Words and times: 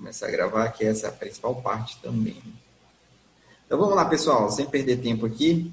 começar 0.00 0.28
a 0.28 0.30
gravar, 0.30 0.68
que 0.70 0.82
essa 0.82 1.06
é 1.06 1.10
a 1.10 1.12
principal 1.12 1.54
parte 1.56 1.98
também. 2.00 2.42
Então 3.66 3.78
vamos 3.78 3.94
lá, 3.94 4.06
pessoal, 4.06 4.50
sem 4.50 4.64
perder 4.64 4.96
tempo 4.96 5.26
aqui, 5.26 5.70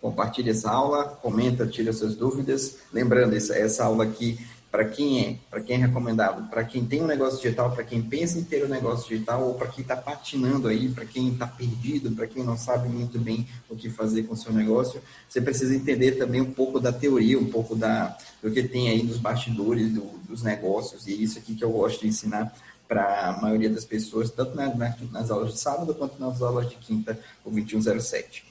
compartilhe 0.00 0.50
essa 0.50 0.70
aula, 0.70 1.04
comenta, 1.04 1.66
tira 1.66 1.92
suas 1.92 2.16
dúvidas. 2.16 2.78
Lembrando, 2.90 3.36
essa, 3.36 3.54
essa 3.54 3.84
aula 3.84 4.04
aqui 4.04 4.38
para 4.70 4.86
quem 4.86 5.20
é, 5.20 5.36
para 5.50 5.60
quem 5.60 5.76
é 5.76 5.86
recomendado, 5.86 6.48
para 6.48 6.64
quem 6.64 6.84
tem 6.84 7.02
um 7.02 7.06
negócio 7.06 7.40
digital, 7.40 7.70
para 7.72 7.84
quem 7.84 8.02
pensa 8.02 8.38
em 8.38 8.44
ter 8.44 8.64
um 8.64 8.68
negócio 8.68 9.08
digital, 9.08 9.44
ou 9.44 9.54
para 9.54 9.68
quem 9.68 9.82
está 9.82 9.96
patinando 9.96 10.68
aí, 10.68 10.88
para 10.88 11.04
quem 11.04 11.28
está 11.28 11.46
perdido, 11.46 12.10
para 12.12 12.26
quem 12.26 12.42
não 12.42 12.56
sabe 12.56 12.88
muito 12.88 13.18
bem 13.18 13.46
o 13.68 13.76
que 13.76 13.90
fazer 13.90 14.24
com 14.24 14.34
o 14.34 14.36
seu 14.36 14.52
negócio, 14.52 15.00
você 15.28 15.40
precisa 15.40 15.74
entender 15.74 16.12
também 16.12 16.40
um 16.40 16.52
pouco 16.52 16.80
da 16.80 16.92
teoria, 16.92 17.38
um 17.38 17.50
pouco 17.50 17.74
da, 17.74 18.16
do 18.42 18.50
que 18.50 18.62
tem 18.62 18.88
aí 18.88 19.02
nos 19.02 19.18
bastidores 19.18 19.92
do, 19.92 20.02
dos 20.26 20.42
negócios, 20.42 21.06
e 21.06 21.22
isso 21.22 21.38
aqui 21.38 21.54
que 21.54 21.64
eu 21.64 21.70
gosto 21.70 22.00
de 22.00 22.08
ensinar 22.08 22.52
para 22.88 23.28
a 23.28 23.40
maioria 23.40 23.68
das 23.68 23.84
pessoas, 23.84 24.30
tanto 24.30 24.56
nas, 24.56 25.30
aulas 25.30 25.52
de 25.52 25.60
sábado 25.60 25.94
quanto 25.94 26.18
nas 26.18 26.40
aulas 26.40 26.68
de 26.70 26.76
quinta, 26.76 27.18
o 27.44 27.50
2107. 27.50 28.44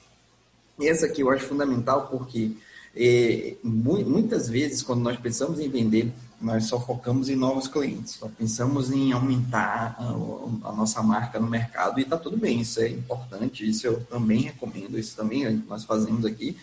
E 0.78 0.88
essa 0.88 1.06
aqui 1.06 1.22
eu 1.22 1.30
acho 1.30 1.44
fundamental 1.46 2.06
porque 2.06 2.52
e, 2.94 3.56
muitas 3.62 4.48
vezes, 4.48 4.82
quando 4.82 5.02
nós 5.02 5.16
pensamos 5.18 5.60
em 5.60 5.68
vender, 5.68 6.12
nós 6.40 6.64
só 6.64 6.80
focamos 6.80 7.28
em 7.28 7.36
novos 7.36 7.68
clientes, 7.68 8.14
só 8.14 8.28
pensamos 8.28 8.90
em 8.90 9.12
aumentar 9.12 9.96
a, 9.98 10.68
a 10.68 10.72
nossa 10.72 11.02
marca 11.02 11.38
no 11.38 11.48
mercado 11.48 11.98
e 11.98 12.02
está 12.02 12.16
tudo 12.16 12.36
bem, 12.36 12.60
isso 12.60 12.80
é 12.80 12.88
importante, 12.88 13.68
isso 13.68 13.86
eu 13.86 14.00
também 14.04 14.42
recomendo, 14.42 14.98
isso 14.98 15.16
também 15.16 15.62
nós 15.68 15.84
fazemos 15.84 16.24
aqui. 16.24 16.56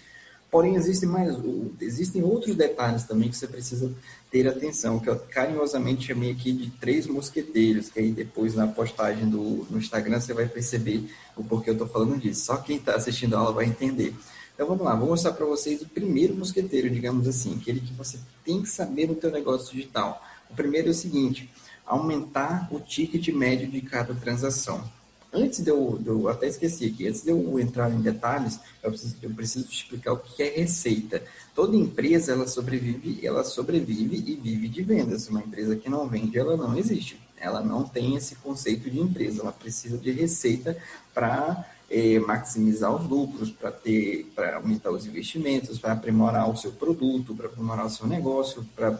Porém, 0.55 0.77
existem 0.77 1.09
mais, 1.09 1.35
existem 1.81 2.23
outros 2.23 2.55
detalhes 2.55 3.03
também 3.03 3.27
que 3.27 3.35
você 3.35 3.45
precisa 3.45 3.93
ter 4.31 4.47
atenção, 4.47 5.01
que 5.01 5.09
eu 5.09 5.19
carinhosamente 5.19 6.07
chamei 6.07 6.31
aqui 6.31 6.53
de 6.53 6.69
três 6.69 7.07
mosqueteiros, 7.07 7.89
que 7.89 7.99
aí 7.99 8.09
depois 8.09 8.55
na 8.55 8.65
postagem 8.65 9.29
do 9.29 9.67
no 9.69 9.77
Instagram 9.77 10.17
você 10.17 10.33
vai 10.33 10.47
perceber 10.47 11.09
o 11.35 11.43
porquê 11.43 11.71
eu 11.71 11.73
estou 11.73 11.89
falando 11.89 12.17
disso. 12.17 12.45
Só 12.45 12.55
quem 12.55 12.77
está 12.77 12.95
assistindo 12.95 13.35
a 13.35 13.39
aula 13.39 13.51
vai 13.51 13.65
entender. 13.65 14.15
Então 14.53 14.65
vamos 14.65 14.85
lá, 14.85 14.95
vou 14.95 15.09
mostrar 15.09 15.33
para 15.33 15.45
vocês 15.45 15.81
o 15.81 15.89
primeiro 15.89 16.33
mosqueteiro, 16.33 16.89
digamos 16.89 17.27
assim, 17.27 17.57
aquele 17.59 17.81
que 17.81 17.91
você 17.91 18.17
tem 18.45 18.61
que 18.61 18.69
saber 18.69 19.09
no 19.09 19.15
teu 19.15 19.31
negócio 19.31 19.75
digital. 19.75 20.23
O 20.49 20.55
primeiro 20.55 20.87
é 20.87 20.91
o 20.91 20.93
seguinte, 20.93 21.49
aumentar 21.85 22.69
o 22.71 22.79
ticket 22.79 23.27
médio 23.27 23.67
de 23.67 23.81
cada 23.81 24.15
transação. 24.15 24.89
Antes 25.35 25.61
de 25.61 25.69
eu, 25.69 25.99
de 25.99 26.07
eu 26.07 26.29
até 26.29 26.47
esqueci 26.47 26.85
aqui, 26.85 27.07
antes 27.07 27.21
de 27.21 27.29
eu 27.29 27.59
entrar 27.59 27.91
em 27.91 27.99
detalhes, 28.01 28.57
eu 28.81 28.89
preciso, 28.89 29.15
eu 29.21 29.29
preciso 29.31 29.67
explicar 29.69 30.13
o 30.13 30.17
que 30.17 30.41
é 30.41 30.59
receita. 30.61 31.21
Toda 31.53 31.75
empresa 31.75 32.31
ela 32.31 32.47
sobrevive, 32.47 33.19
ela 33.25 33.43
sobrevive 33.43 34.15
e 34.15 34.35
vive 34.35 34.69
de 34.69 34.81
vendas. 34.81 35.27
Uma 35.27 35.41
empresa 35.41 35.75
que 35.75 35.89
não 35.89 36.07
vende, 36.07 36.39
ela 36.39 36.55
não 36.55 36.77
existe. 36.77 37.19
Ela 37.37 37.61
não 37.61 37.83
tem 37.83 38.15
esse 38.15 38.35
conceito 38.35 38.89
de 38.89 38.97
empresa. 38.97 39.41
Ela 39.41 39.51
precisa 39.51 39.97
de 39.97 40.09
receita 40.09 40.77
para 41.13 41.65
é, 41.89 42.17
maximizar 42.19 42.95
os 42.95 43.07
lucros, 43.07 43.51
para 43.51 43.71
ter, 43.71 44.31
para 44.33 44.55
aumentar 44.55 44.91
os 44.91 45.05
investimentos, 45.05 45.77
para 45.77 45.93
aprimorar 45.93 46.49
o 46.49 46.55
seu 46.55 46.71
produto, 46.71 47.35
para 47.35 47.47
aprimorar 47.47 47.85
o 47.85 47.89
seu 47.89 48.07
negócio, 48.07 48.65
para 48.73 48.97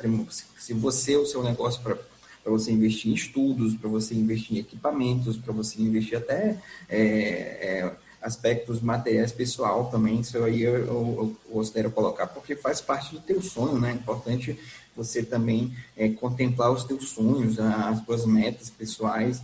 se 0.58 0.73
você 0.73 1.16
o 1.16 1.25
seu 1.25 1.42
negócio 1.42 1.81
para 1.81 1.97
para 2.45 2.51
você 2.51 2.71
investir 2.71 3.11
em 3.11 3.15
estudos, 3.15 3.73
para 3.73 3.89
você 3.89 4.13
investir 4.13 4.55
em 4.55 4.59
equipamentos, 4.59 5.35
para 5.35 5.51
você 5.51 5.81
investir 5.81 6.15
até 6.15 6.61
é, 6.87 6.99
é, 6.99 7.91
aspectos 8.21 8.81
materiais 8.81 9.31
pessoal 9.31 9.89
também, 9.89 10.19
isso 10.19 10.37
aí 10.43 10.61
eu, 10.61 10.75
eu, 10.75 10.85
eu, 10.87 11.35
considero 11.52 11.89
colocar, 11.89 12.27
porque 12.27 12.55
faz 12.55 12.79
parte 12.79 13.15
do 13.15 13.19
teu 13.19 13.41
sonho, 13.41 13.79
né? 13.79 13.89
É 13.89 13.93
importante 13.95 14.59
você 14.95 15.23
também 15.23 15.73
é, 15.97 16.07
contemplar 16.09 16.71
os 16.71 16.83
teus 16.83 17.09
sonhos, 17.09 17.59
as 17.59 18.05
suas 18.05 18.27
metas 18.27 18.69
pessoais, 18.69 19.41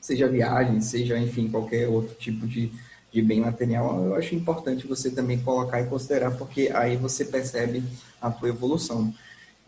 seja 0.00 0.26
viagem, 0.28 0.80
seja, 0.80 1.18
enfim, 1.18 1.50
qualquer 1.50 1.88
outro 1.88 2.14
tipo 2.14 2.46
de, 2.46 2.72
de 3.12 3.20
bem 3.20 3.40
material, 3.40 4.02
eu 4.02 4.14
acho 4.14 4.34
importante 4.34 4.86
você 4.86 5.10
também 5.10 5.38
colocar 5.40 5.82
e 5.82 5.86
considerar, 5.86 6.30
porque 6.38 6.70
aí 6.72 6.96
você 6.96 7.26
percebe 7.26 7.84
a 8.18 8.30
tua 8.30 8.48
evolução. 8.48 9.12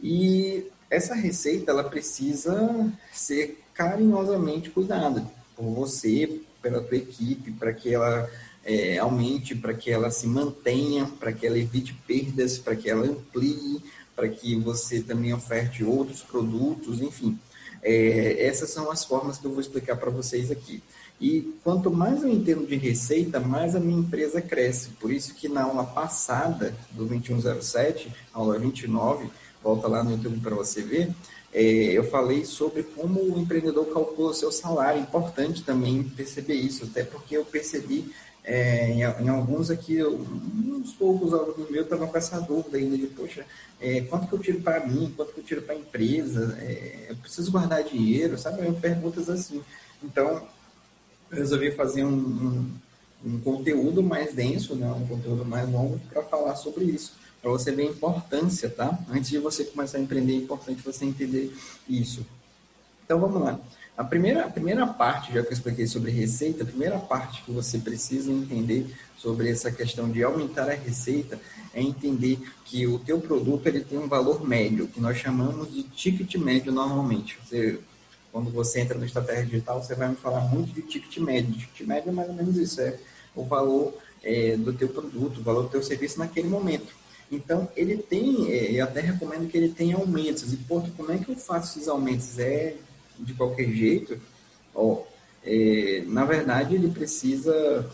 E 0.03 0.65
essa 0.91 1.15
receita, 1.15 1.71
ela 1.71 1.85
precisa 1.85 2.93
ser 3.13 3.63
carinhosamente 3.73 4.71
cuidada 4.71 5.25
por 5.57 5.65
você, 5.73 6.41
pela 6.61 6.83
tua 6.83 6.99
equipe, 6.99 7.53
para 7.53 7.73
que 7.73 7.95
ela 7.95 8.29
é, 8.65 8.99
aumente, 8.99 9.55
para 9.55 9.73
que 9.73 9.91
ela 9.91 10.11
se 10.11 10.27
mantenha, 10.27 11.07
para 11.19 11.33
que 11.33 11.47
ela 11.47 11.59
evite 11.59 11.95
perdas, 12.07 12.59
para 12.59 12.77
que 12.77 12.91
ela 12.91 13.07
amplie, 13.07 13.83
para 14.15 14.29
que 14.29 14.57
você 14.57 15.01
também 15.01 15.33
oferte 15.33 15.85
outros 15.85 16.23
produtos, 16.23 17.01
enfim. 17.01 17.39
É, 17.83 18.45
essas 18.45 18.71
são 18.71 18.91
as 18.91 19.05
formas 19.05 19.39
que 19.39 19.47
eu 19.47 19.51
vou 19.51 19.61
explicar 19.61 19.97
para 19.97 20.11
vocês 20.11 20.51
aqui. 20.51 20.83
E 21.21 21.55
quanto 21.63 21.91
mais 21.91 22.23
eu 22.23 22.29
entendo 22.29 22.67
de 22.67 22.77
receita, 22.77 23.39
mais 23.39 23.77
a 23.77 23.81
minha 23.81 24.01
empresa 24.01 24.41
cresce. 24.41 24.91
Por 24.99 25.13
isso 25.13 25.35
que 25.35 25.49
na 25.49 25.63
aula 25.63 25.85
passada, 25.85 26.75
do 26.93 27.05
2107, 27.05 28.11
aula 28.33 28.59
29, 28.59 29.31
volta 29.63 29.89
lá 29.89 30.03
no 30.03 30.13
YouTube 30.13 30.41
para 30.41 30.55
você 30.55 30.83
ver, 30.83 31.11
é, 31.53 31.63
eu 31.63 32.05
falei 32.05 32.45
sobre 32.45 32.83
como 32.83 33.21
o 33.21 33.39
empreendedor 33.41 33.87
calcula 33.87 34.31
o 34.31 34.35
seu 34.35 34.53
salário. 34.53 35.01
É 35.01 35.03
importante 35.03 35.63
também 35.63 36.03
perceber 36.03 36.55
isso, 36.55 36.85
até 36.85 37.03
porque 37.05 37.37
eu 37.37 37.45
percebi 37.45 38.13
é, 38.43 38.89
em, 38.91 39.01
em, 39.01 39.29
alguns 39.29 39.71
aqui, 39.71 40.03
uns 40.03 40.93
poucos 40.95 41.35
alunos 41.35 41.71
meus 41.71 41.85
estavam 41.85 42.09
com 42.09 42.17
essa 42.17 42.41
dúvida 42.41 42.79
ainda 42.79 42.97
de, 42.97 43.07
poxa, 43.09 43.45
é, 43.81 44.01
quanto 44.03 44.29
que 44.29 44.35
eu 44.35 44.39
tiro 44.39 44.61
para 44.61 44.87
mim, 44.87 45.13
quanto 45.17 45.33
que 45.33 45.41
eu 45.41 45.45
tiro 45.45 45.63
para 45.63 45.75
a 45.75 45.79
empresa, 45.79 46.57
é, 46.61 47.07
eu 47.11 47.17
preciso 47.17 47.53
guardar 47.53 47.83
dinheiro, 47.83 48.39
sabe? 48.39 48.71
Perguntas 48.81 49.29
assim. 49.29 49.63
Então, 50.03 50.43
eu 51.31 51.39
resolvi 51.39 51.71
fazer 51.73 52.05
um, 52.05 52.17
um, 52.17 52.71
um 53.25 53.41
conteúdo 53.41 54.03
mais 54.03 54.33
denso, 54.35 54.75
né? 54.75 54.91
um 54.91 55.07
conteúdo 55.07 55.45
mais 55.45 55.71
longo 55.71 56.01
para 56.11 56.23
falar 56.23 56.57
sobre 56.57 56.85
isso, 56.85 57.13
para 57.41 57.51
você 57.51 57.73
ver 57.73 57.89
a 57.89 57.91
importância, 57.91 58.69
tá? 58.69 58.99
Antes 59.11 59.31
de 59.31 59.39
você 59.39 59.65
começar 59.65 59.99
a 59.99 60.01
empreender, 60.01 60.35
é 60.35 60.37
importante 60.37 60.83
você 60.83 61.05
entender 61.05 61.55
isso. 61.89 62.25
Então, 63.05 63.19
vamos 63.19 63.43
lá. 63.43 63.59
A 63.97 64.05
primeira, 64.05 64.47
a 64.47 64.51
primeira 64.51 64.87
parte, 64.87 65.33
já 65.33 65.43
que 65.43 65.49
eu 65.49 65.53
expliquei 65.53 65.87
sobre 65.87 66.11
receita, 66.11 66.63
a 66.63 66.67
primeira 66.67 66.99
parte 66.99 67.43
que 67.43 67.53
você 67.53 67.79
precisa 67.79 68.33
entender 68.33 68.87
sobre 69.19 69.51
essa 69.51 69.71
questão 69.71 70.11
de 70.11 70.25
aumentar 70.25 70.71
a 70.71 70.75
receita 70.75 71.39
é 71.75 71.83
entender 71.83 72.41
que 72.65 72.87
o 72.87 72.99
teu 72.99 73.21
produto 73.21 73.67
ele 73.67 73.81
tem 73.81 73.99
um 73.99 74.09
valor 74.09 74.47
médio, 74.47 74.89
que 74.89 75.01
nós 75.01 75.19
chamamos 75.19 75.71
de 75.71 75.83
ticket 75.83 76.35
médio 76.37 76.73
normalmente. 76.73 77.39
Você, 77.45 77.79
quando 78.33 78.51
você 78.51 78.81
entra 78.81 78.97
no 78.97 79.05
estratégia 79.05 79.45
digital, 79.45 79.83
você 79.83 79.95
vai 79.95 80.09
me 80.09 80.17
falar 80.17 80.41
muito 80.43 80.73
de 80.73 80.81
ticket 80.81 81.19
médio. 81.19 81.53
Ticket 81.53 81.87
médio 81.87 82.09
é 82.09 82.13
mais 82.13 82.29
ou 82.29 82.35
menos 82.35 82.57
isso, 82.57 82.81
é 82.81 82.99
o 83.35 83.45
valor 83.45 83.95
é, 84.23 84.57
do 84.57 84.73
teu 84.73 84.89
produto, 84.89 85.41
o 85.41 85.43
valor 85.43 85.65
do 85.65 85.69
teu 85.69 85.83
serviço 85.83 86.19
naquele 86.19 86.49
momento. 86.49 87.00
Então, 87.31 87.69
ele 87.77 87.97
tem, 87.97 88.51
é, 88.51 88.73
eu 88.73 88.85
até 88.85 89.01
recomendo 89.01 89.49
que 89.49 89.57
ele 89.57 89.69
tenha 89.69 89.97
aumentos. 89.97 90.53
E, 90.53 90.57
pô, 90.57 90.83
como 90.97 91.13
é 91.13 91.19
que 91.19 91.29
eu 91.29 91.37
faço 91.37 91.79
esses 91.79 91.89
aumentos? 91.89 92.39
É 92.39 92.75
de 93.23 93.35
qualquer 93.35 93.69
jeito, 93.71 94.19
ó, 94.75 95.03
é, 95.45 96.03
na 96.07 96.25
verdade 96.25 96.75
ele 96.75 96.89
precisa, 96.89 97.89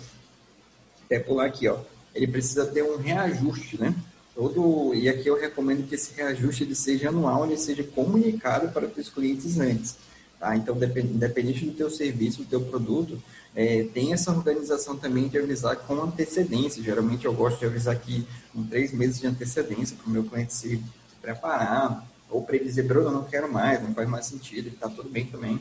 até 1.04 1.18
pular 1.18 1.46
aqui, 1.46 1.68
ó, 1.68 1.78
ele 2.14 2.26
precisa 2.26 2.66
ter 2.66 2.82
um 2.82 2.96
reajuste, 2.96 3.78
né? 3.80 3.94
Todo, 4.34 4.94
e 4.94 5.08
aqui 5.08 5.28
eu 5.28 5.40
recomendo 5.40 5.88
que 5.88 5.94
esse 5.94 6.14
reajuste 6.14 6.64
ele 6.64 6.74
seja 6.74 7.08
anual, 7.08 7.46
ele 7.46 7.56
seja 7.56 7.82
comunicado 7.82 8.68
para 8.68 8.86
os 8.86 9.08
clientes 9.08 9.58
antes. 9.58 9.96
Tá? 10.38 10.54
Então, 10.54 10.76
independente 10.76 11.64
do 11.64 11.72
teu 11.72 11.90
serviço, 11.90 12.42
do 12.42 12.48
teu 12.48 12.60
produto, 12.60 13.20
é, 13.56 13.84
tem 13.84 14.12
essa 14.12 14.30
organização 14.30 14.98
também 14.98 15.28
de 15.28 15.38
avisar 15.38 15.76
com 15.76 16.02
antecedência. 16.02 16.82
Geralmente 16.82 17.24
eu 17.24 17.32
gosto 17.32 17.58
de 17.58 17.64
avisar 17.64 17.94
aqui 17.94 18.28
com 18.52 18.62
três 18.62 18.92
meses 18.92 19.18
de 19.18 19.26
antecedência 19.26 19.96
para 19.96 20.06
o 20.06 20.10
meu 20.10 20.24
cliente 20.24 20.52
se 20.52 20.84
preparar, 21.22 22.06
ou 22.30 22.42
para 22.42 22.56
ele 22.56 22.66
dizer, 22.66 22.82
Bruno, 22.82 23.06
eu 23.08 23.12
não 23.12 23.24
quero 23.24 23.50
mais, 23.50 23.82
não 23.82 23.94
faz 23.94 24.06
mais 24.06 24.26
sentido, 24.26 24.68
está 24.68 24.90
tudo 24.90 25.08
bem 25.08 25.24
também. 25.24 25.58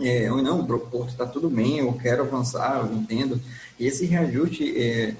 É, 0.00 0.30
ou 0.32 0.40
não, 0.40 0.64
Porto, 0.64 1.08
está 1.08 1.26
tudo 1.26 1.50
bem, 1.50 1.78
eu 1.78 1.92
quero 1.94 2.22
avançar, 2.22 2.86
eu 2.86 2.94
entendo. 2.94 3.40
E 3.78 3.86
esse 3.86 4.06
reajuste, 4.06 4.80
é, 4.80 5.16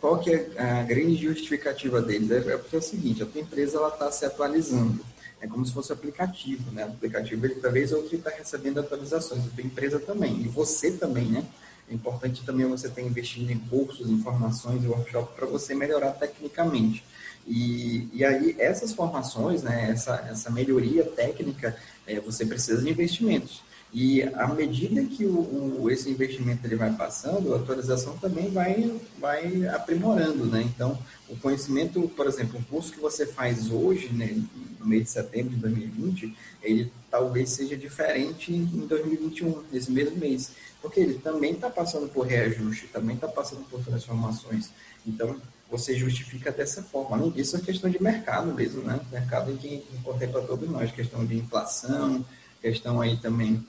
qual 0.00 0.18
que 0.18 0.30
é 0.30 0.50
a 0.58 0.82
grande 0.82 1.14
justificativa 1.14 2.02
deles? 2.02 2.30
É, 2.30 2.38
é 2.38 2.56
porque 2.56 2.74
é 2.74 2.78
o 2.80 2.82
seguinte, 2.82 3.22
a 3.22 3.26
tua 3.26 3.40
empresa 3.40 3.80
está 3.86 4.10
se 4.10 4.24
atualizando. 4.24 5.00
É 5.40 5.46
como 5.46 5.64
se 5.64 5.72
fosse 5.72 5.92
aplicativo, 5.92 6.70
né? 6.70 6.84
O 6.84 6.88
aplicativo, 6.88 7.46
ele, 7.46 7.54
talvez 7.56 7.92
outro 7.92 8.16
está 8.16 8.30
recebendo 8.30 8.80
atualizações, 8.80 9.46
a 9.46 9.48
tua 9.48 9.64
empresa 9.64 9.98
também, 9.98 10.42
e 10.42 10.48
você 10.48 10.90
também, 10.92 11.26
né? 11.26 11.44
É 11.90 11.94
importante 11.94 12.44
também 12.44 12.66
você 12.66 12.86
estar 12.86 13.02
investindo 13.02 13.50
em 13.50 13.58
cursos, 13.58 14.08
informações 14.08 14.84
e 14.84 14.86
workshops 14.86 15.34
para 15.34 15.46
você 15.46 15.74
melhorar 15.74 16.12
tecnicamente. 16.12 17.02
E, 17.46 18.08
e 18.12 18.24
aí, 18.24 18.54
essas 18.58 18.92
formações, 18.92 19.62
né, 19.62 19.90
essa, 19.90 20.14
essa 20.30 20.50
melhoria 20.50 21.04
técnica, 21.04 21.76
é, 22.06 22.20
você 22.20 22.46
precisa 22.46 22.82
de 22.82 22.90
investimentos. 22.90 23.62
E 23.92 24.22
à 24.22 24.46
medida 24.46 25.02
que 25.04 25.24
o, 25.24 25.80
o, 25.82 25.90
esse 25.90 26.08
investimento 26.08 26.64
ele 26.64 26.76
vai 26.76 26.92
passando, 26.92 27.52
a 27.52 27.56
atualização 27.56 28.16
também 28.18 28.48
vai, 28.48 29.00
vai 29.18 29.66
aprimorando, 29.66 30.46
né? 30.46 30.62
Então, 30.62 30.96
o 31.28 31.36
conhecimento, 31.36 32.08
por 32.16 32.26
exemplo, 32.26 32.60
o 32.60 32.64
curso 32.64 32.92
que 32.92 33.00
você 33.00 33.26
faz 33.26 33.68
hoje, 33.70 34.12
né, 34.12 34.40
no 34.78 34.86
mês 34.86 35.04
de 35.04 35.10
setembro 35.10 35.50
de 35.50 35.56
2020, 35.56 36.36
ele 36.62 36.92
talvez 37.10 37.50
seja 37.50 37.76
diferente 37.76 38.52
em 38.52 38.86
2021, 38.86 39.64
nesse 39.72 39.90
mesmo 39.90 40.16
mês, 40.16 40.52
porque 40.80 41.00
ele 41.00 41.14
também 41.14 41.52
está 41.52 41.68
passando 41.68 42.08
por 42.08 42.26
reajuste, 42.26 42.86
também 42.86 43.16
está 43.16 43.26
passando 43.26 43.64
por 43.68 43.82
transformações. 43.82 44.70
Então, 45.04 45.36
você 45.68 45.94
justifica 45.94 46.50
dessa 46.52 46.82
forma. 46.82 47.16
Além 47.16 47.30
disso, 47.30 47.56
é 47.56 47.60
questão 47.60 47.90
de 47.90 48.02
mercado 48.02 48.52
mesmo, 48.52 48.82
né? 48.82 49.00
Mercado 49.10 49.52
que 49.56 49.84
contempla 50.02 50.42
todos 50.42 50.68
nós, 50.68 50.90
questão 50.90 51.24
de 51.24 51.36
inflação, 51.36 52.24
questão 52.60 53.00
aí 53.00 53.16
também 53.16 53.64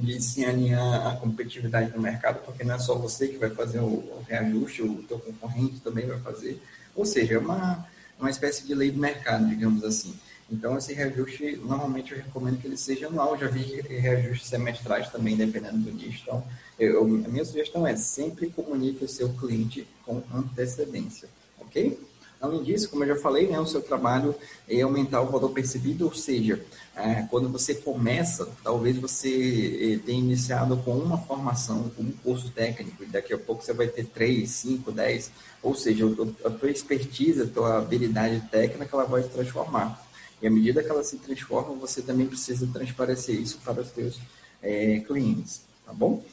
de 0.00 0.22
se 0.22 0.44
alinhar 0.44 1.06
a 1.06 1.16
competitividade 1.16 1.90
do 1.90 2.00
mercado, 2.00 2.44
porque 2.44 2.64
não 2.64 2.74
é 2.74 2.78
só 2.78 2.94
você 2.94 3.28
que 3.28 3.38
vai 3.38 3.50
fazer 3.50 3.80
o, 3.80 4.22
reajuste, 4.28 4.82
o 4.82 5.02
teu 5.02 5.18
concorrente 5.18 5.80
também 5.80 6.06
vai 6.06 6.18
fazer. 6.20 6.60
Ou 6.94 7.04
seja, 7.04 7.34
é 7.34 7.38
uma, 7.38 7.86
uma 8.18 8.30
espécie 8.30 8.66
de 8.66 8.74
lei 8.74 8.90
do 8.90 8.98
mercado, 8.98 9.46
digamos 9.48 9.84
assim. 9.84 10.14
Então, 10.50 10.78
esse 10.78 10.92
reajuste, 10.92 11.56
normalmente 11.56 12.12
eu 12.12 12.18
recomendo 12.18 12.60
que 12.60 12.66
ele 12.66 12.76
seja 12.76 13.08
anual. 13.08 13.36
Já 13.36 13.48
vi 13.48 13.80
reajustes 13.80 14.48
semestrais 14.48 15.10
também, 15.10 15.36
dependendo 15.36 15.78
do 15.78 15.92
nicho. 15.92 16.22
Então, 16.22 16.44
eu, 16.78 17.02
a 17.02 17.28
minha 17.28 17.44
sugestão 17.44 17.86
é 17.86 17.96
sempre 17.96 18.50
comunique 18.50 19.04
o 19.04 19.08
seu 19.08 19.28
cliente 19.30 19.86
com 20.04 20.22
antecedência, 20.32 21.28
ok? 21.58 21.98
Além 22.46 22.62
disso, 22.62 22.88
como 22.88 23.04
eu 23.04 23.08
já 23.08 23.16
falei, 23.16 23.48
né, 23.48 23.58
o 23.58 23.66
seu 23.66 23.82
trabalho 23.82 24.34
é 24.68 24.80
aumentar 24.80 25.20
o 25.20 25.26
valor 25.26 25.50
percebido, 25.50 26.04
ou 26.04 26.14
seja, 26.14 26.64
é, 26.94 27.26
quando 27.30 27.48
você 27.48 27.74
começa, 27.74 28.48
talvez 28.62 28.96
você 28.96 29.98
é, 30.00 30.06
tenha 30.06 30.18
iniciado 30.18 30.76
com 30.78 30.96
uma 30.96 31.18
formação, 31.18 31.90
com 31.96 32.02
um 32.02 32.12
curso 32.12 32.50
técnico, 32.50 33.02
e 33.02 33.06
daqui 33.06 33.34
a 33.34 33.38
pouco 33.38 33.62
você 33.62 33.72
vai 33.72 33.88
ter 33.88 34.06
3, 34.06 34.48
5, 34.48 34.92
10, 34.92 35.30
ou 35.62 35.74
seja, 35.74 36.04
a 36.44 36.50
tua 36.50 36.70
expertise, 36.70 37.42
a 37.42 37.46
tua 37.46 37.78
habilidade 37.78 38.40
técnica, 38.50 38.96
ela 38.96 39.04
vai 39.04 39.22
se 39.22 39.28
transformar. 39.28 40.06
E 40.40 40.46
à 40.46 40.50
medida 40.50 40.82
que 40.82 40.88
ela 40.88 41.02
se 41.02 41.16
transforma, 41.16 41.74
você 41.74 42.00
também 42.02 42.26
precisa 42.26 42.66
transparecer 42.72 43.40
isso 43.40 43.58
para 43.64 43.80
os 43.80 43.88
seus 43.88 44.20
é, 44.62 45.00
clientes, 45.00 45.62
tá 45.84 45.92
bom? 45.92 46.24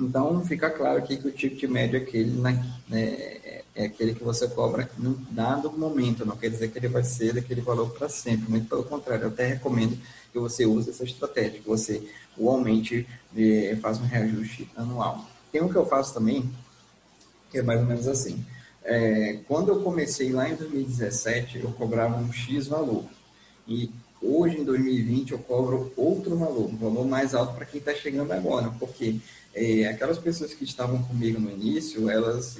Então, 0.00 0.44
fica 0.44 0.70
claro 0.70 0.98
aqui 0.98 1.16
que 1.16 1.28
o 1.28 1.32
ticket 1.32 1.68
médio 1.68 1.98
é 1.98 2.02
aquele, 2.02 2.30
né, 2.40 2.64
é, 2.90 3.62
é 3.74 3.84
aquele 3.84 4.14
que 4.14 4.24
você 4.24 4.48
cobra 4.48 4.90
no 4.98 5.14
dado 5.30 5.70
momento, 5.72 6.24
não 6.24 6.36
quer 6.36 6.48
dizer 6.48 6.70
que 6.70 6.78
ele 6.78 6.88
vai 6.88 7.04
ser 7.04 7.34
daquele 7.34 7.60
valor 7.60 7.90
para 7.90 8.08
sempre, 8.08 8.50
muito 8.50 8.68
pelo 8.68 8.84
contrário, 8.84 9.24
eu 9.24 9.28
até 9.28 9.46
recomendo 9.46 9.98
que 10.32 10.38
você 10.38 10.64
use 10.64 10.90
essa 10.90 11.04
estratégia, 11.04 11.60
que 11.60 11.68
você 11.68 12.02
o 12.36 12.48
aumente 12.48 13.06
e 13.36 13.76
faça 13.76 14.00
um 14.00 14.06
reajuste 14.06 14.68
anual. 14.74 15.26
Tem 15.52 15.62
um 15.62 15.68
que 15.68 15.76
eu 15.76 15.86
faço 15.86 16.14
também, 16.14 16.50
que 17.50 17.58
é 17.58 17.62
mais 17.62 17.80
ou 17.80 17.86
menos 17.86 18.08
assim. 18.08 18.44
É, 18.82 19.40
quando 19.46 19.68
eu 19.68 19.82
comecei 19.82 20.32
lá 20.32 20.48
em 20.48 20.54
2017, 20.54 21.58
eu 21.58 21.72
cobrava 21.72 22.16
um 22.16 22.32
X 22.32 22.68
valor. 22.68 23.04
E 23.68 23.90
hoje, 24.22 24.58
em 24.58 24.64
2020, 24.64 25.32
eu 25.32 25.38
cobro 25.38 25.92
outro 25.96 26.36
valor, 26.36 26.70
um 26.70 26.76
valor 26.76 27.06
mais 27.06 27.34
alto 27.34 27.54
para 27.54 27.66
quem 27.66 27.78
está 27.78 27.94
chegando 27.94 28.32
agora, 28.32 28.72
porque 28.78 29.16
é, 29.54 29.86
aquelas 29.86 30.18
pessoas 30.18 30.54
que 30.54 30.64
estavam 30.64 31.02
comigo 31.02 31.40
no 31.40 31.50
início, 31.50 32.08
elas, 32.08 32.56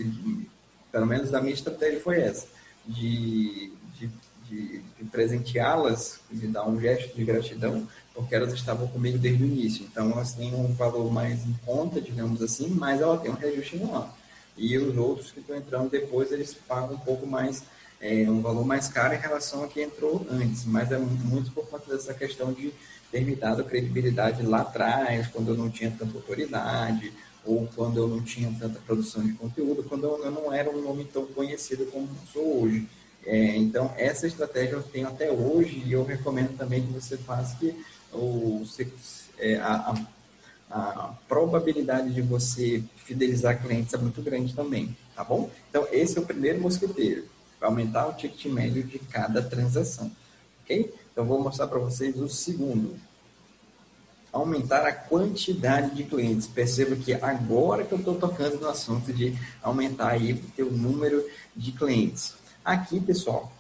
pelo 0.90 1.06
menos 1.06 1.32
a 1.32 1.40
minha 1.40 1.54
estratégia 1.54 2.00
foi 2.00 2.20
essa, 2.20 2.46
de, 2.86 3.72
de, 3.98 4.10
de, 4.48 4.78
de 4.98 5.04
presenteá-las, 5.10 6.20
de 6.30 6.46
dar 6.48 6.68
um 6.68 6.80
gesto 6.80 7.14
de 7.14 7.24
gratidão, 7.24 7.86
porque 8.14 8.34
elas 8.34 8.52
estavam 8.52 8.88
comigo 8.88 9.18
desde 9.18 9.42
o 9.42 9.46
início. 9.46 9.86
Então, 9.90 10.10
elas 10.10 10.34
têm 10.34 10.54
um 10.54 10.72
valor 10.74 11.10
mais 11.12 11.46
em 11.46 11.54
conta, 11.64 12.00
digamos 12.00 12.42
assim, 12.42 12.68
mas 12.68 13.00
ela 13.00 13.18
tem 13.18 13.30
um 13.30 13.34
reajuste 13.34 13.76
anual. 13.76 14.16
E 14.56 14.76
os 14.76 14.96
outros 14.96 15.30
que 15.30 15.40
estão 15.40 15.56
entrando 15.56 15.90
depois, 15.90 16.32
eles 16.32 16.52
pagam 16.52 16.96
um 16.96 16.98
pouco 16.98 17.26
mais, 17.26 17.62
é, 18.00 18.28
um 18.28 18.42
valor 18.42 18.66
mais 18.66 18.88
caro 18.88 19.14
em 19.14 19.18
relação 19.18 19.62
a 19.62 19.68
quem 19.68 19.84
entrou 19.84 20.26
antes, 20.28 20.64
mas 20.64 20.90
é 20.90 20.98
muito 20.98 21.52
por 21.52 21.68
conta 21.68 21.94
dessa 21.94 22.12
questão 22.12 22.52
de 22.52 22.72
ter 23.10 23.24
me 23.24 23.34
dado 23.34 23.64
credibilidade 23.64 24.42
lá 24.42 24.60
atrás, 24.60 25.26
quando 25.28 25.48
eu 25.48 25.56
não 25.56 25.70
tinha 25.70 25.90
tanta 25.90 26.16
autoridade, 26.16 27.12
ou 27.44 27.68
quando 27.74 27.98
eu 27.98 28.08
não 28.08 28.22
tinha 28.22 28.54
tanta 28.58 28.78
produção 28.80 29.22
de 29.24 29.32
conteúdo, 29.32 29.82
quando 29.82 30.04
eu 30.04 30.30
não 30.30 30.52
era 30.52 30.70
um 30.70 30.80
nome 30.80 31.04
tão 31.04 31.26
conhecido 31.26 31.86
como 31.86 32.08
sou 32.32 32.62
hoje. 32.62 32.86
É, 33.24 33.56
então, 33.56 33.92
essa 33.96 34.26
estratégia 34.26 34.74
eu 34.74 34.82
tenho 34.82 35.08
até 35.08 35.30
hoje 35.30 35.82
e 35.84 35.92
eu 35.92 36.04
recomendo 36.04 36.56
também 36.56 36.82
que 36.82 36.92
você 36.92 37.16
faça 37.16 37.56
que 37.56 37.74
o, 38.12 38.62
é, 39.38 39.56
a, 39.56 39.94
a, 40.70 40.78
a, 40.78 41.14
probabilidade 41.28 42.14
de 42.14 42.22
você 42.22 42.82
fidelizar 43.04 43.60
clientes 43.60 43.92
é 43.92 43.98
muito 43.98 44.22
grande 44.22 44.54
também, 44.54 44.96
tá 45.14 45.22
bom? 45.22 45.50
Então, 45.68 45.86
esse 45.92 46.18
é 46.18 46.20
o 46.20 46.26
primeiro 46.26 46.60
mosqueteiro, 46.60 47.24
aumentar 47.60 48.08
o 48.08 48.14
ticket 48.14 48.46
médio 48.46 48.82
de 48.82 48.98
cada 48.98 49.42
transação, 49.42 50.10
ok? 50.62 50.92
Então, 51.20 51.28
vou 51.28 51.42
mostrar 51.42 51.66
para 51.66 51.78
vocês 51.78 52.18
o 52.18 52.30
segundo. 52.30 52.96
Aumentar 54.32 54.86
a 54.86 54.92
quantidade 54.92 55.94
de 55.94 56.04
clientes. 56.04 56.46
Perceba 56.46 56.96
que 56.96 57.12
agora 57.12 57.84
que 57.84 57.92
eu 57.92 57.98
estou 57.98 58.14
tocando 58.14 58.58
no 58.58 58.70
assunto 58.70 59.12
de 59.12 59.36
aumentar 59.62 60.12
aí 60.12 60.32
o 60.32 60.38
teu 60.56 60.72
número 60.72 61.22
de 61.54 61.72
clientes. 61.72 62.32
Aqui, 62.64 62.98
pessoal, 62.98 63.52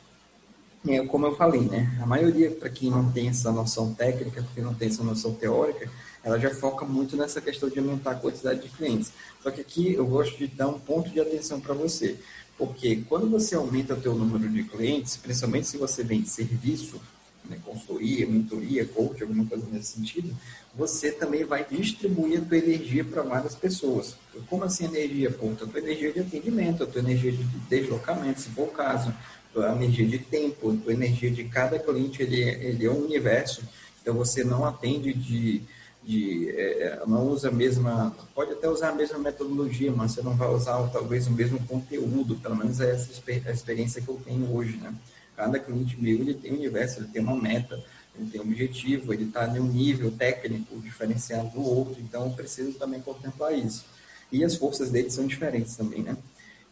é, 0.88 1.04
como 1.04 1.26
eu 1.26 1.36
falei, 1.36 1.60
né? 1.60 1.98
A 2.02 2.06
maioria, 2.06 2.50
para 2.50 2.70
quem 2.70 2.90
não 2.90 3.12
tem 3.12 3.28
essa 3.28 3.52
noção 3.52 3.92
técnica, 3.92 4.42
porque 4.42 4.62
não 4.62 4.72
tem 4.72 4.88
essa 4.88 5.04
noção 5.04 5.34
teórica, 5.34 5.90
ela 6.24 6.38
já 6.38 6.48
foca 6.54 6.86
muito 6.86 7.14
nessa 7.14 7.42
questão 7.42 7.68
de 7.68 7.78
aumentar 7.78 8.12
a 8.12 8.14
quantidade 8.14 8.62
de 8.62 8.70
clientes. 8.70 9.12
Só 9.42 9.50
que 9.50 9.60
aqui 9.60 9.92
eu 9.92 10.06
gosto 10.06 10.38
de 10.38 10.46
dar 10.46 10.68
um 10.68 10.78
ponto 10.78 11.10
de 11.10 11.20
atenção 11.20 11.60
para 11.60 11.74
você. 11.74 12.16
Porque 12.56 13.04
quando 13.06 13.28
você 13.28 13.54
aumenta 13.54 13.92
o 13.92 14.00
teu 14.00 14.14
número 14.14 14.48
de 14.48 14.64
clientes, 14.64 15.18
principalmente 15.18 15.66
se 15.66 15.76
você 15.76 16.02
vende 16.02 16.30
serviço, 16.30 16.98
né, 17.48 17.58
consultoria, 17.64 18.26
mentoria, 18.26 18.86
coach, 18.86 19.22
alguma 19.22 19.46
coisa 19.46 19.66
nesse 19.70 19.92
sentido, 19.92 20.34
você 20.74 21.10
também 21.10 21.44
vai 21.44 21.64
distribuir 21.68 22.40
a 22.40 22.44
tua 22.44 22.58
energia 22.58 23.04
para 23.04 23.22
várias 23.22 23.54
pessoas. 23.54 24.16
Como 24.48 24.64
assim 24.64 24.84
energia? 24.84 25.30
Ponto, 25.30 25.64
a 25.64 25.66
tua 25.66 25.80
energia 25.80 26.12
de 26.12 26.20
atendimento, 26.20 26.84
a 26.84 26.86
tua 26.86 27.00
energia 27.00 27.32
de 27.32 27.42
deslocamento, 27.68 28.40
se 28.40 28.50
for 28.50 28.68
o 28.68 28.72
caso, 28.72 29.12
a 29.56 29.74
energia 29.74 30.06
de 30.06 30.18
tempo, 30.18 30.70
a 30.70 30.76
tua 30.76 30.92
energia 30.92 31.30
de 31.30 31.44
cada 31.44 31.78
cliente, 31.78 32.22
ele, 32.22 32.42
é, 32.42 32.64
ele 32.64 32.86
é 32.86 32.90
um 32.90 33.04
universo, 33.04 33.62
então 34.00 34.14
você 34.14 34.44
não 34.44 34.64
atende 34.64 35.12
de, 35.12 35.62
de 36.04 36.50
é, 36.50 37.02
não 37.06 37.26
usa 37.26 37.48
a 37.48 37.52
mesma, 37.52 38.14
pode 38.34 38.52
até 38.52 38.68
usar 38.68 38.90
a 38.90 38.94
mesma 38.94 39.18
metodologia, 39.18 39.92
mas 39.92 40.12
você 40.12 40.22
não 40.22 40.36
vai 40.36 40.48
usar 40.48 40.80
talvez 40.88 41.26
o 41.26 41.32
mesmo 41.32 41.58
conteúdo, 41.66 42.36
pelo 42.36 42.56
menos 42.56 42.80
é 42.80 42.92
essa 42.92 43.10
a 43.46 43.50
experiência 43.50 44.00
que 44.00 44.08
eu 44.08 44.20
tenho 44.24 44.54
hoje, 44.54 44.76
né? 44.76 44.94
Cada 45.40 45.58
cliente 45.58 45.98
meu 45.98 46.16
ele 46.16 46.34
tem 46.34 46.52
um 46.52 46.56
universo, 46.56 47.00
ele 47.00 47.08
tem 47.08 47.22
uma 47.22 47.34
meta, 47.34 47.82
ele 48.14 48.30
tem 48.30 48.42
um 48.42 48.44
objetivo, 48.44 49.10
ele 49.14 49.24
está 49.24 49.48
em 49.48 49.58
um 49.58 49.66
nível 49.66 50.10
técnico 50.10 50.78
diferenciado 50.82 51.48
do 51.48 51.62
outro, 51.62 51.98
então 51.98 52.26
eu 52.26 52.32
preciso 52.32 52.74
também 52.74 53.00
contemplar 53.00 53.54
isso. 53.54 53.86
E 54.30 54.44
as 54.44 54.54
forças 54.54 54.90
dele 54.90 55.10
são 55.10 55.26
diferentes 55.26 55.74
também, 55.74 56.02
né? 56.02 56.14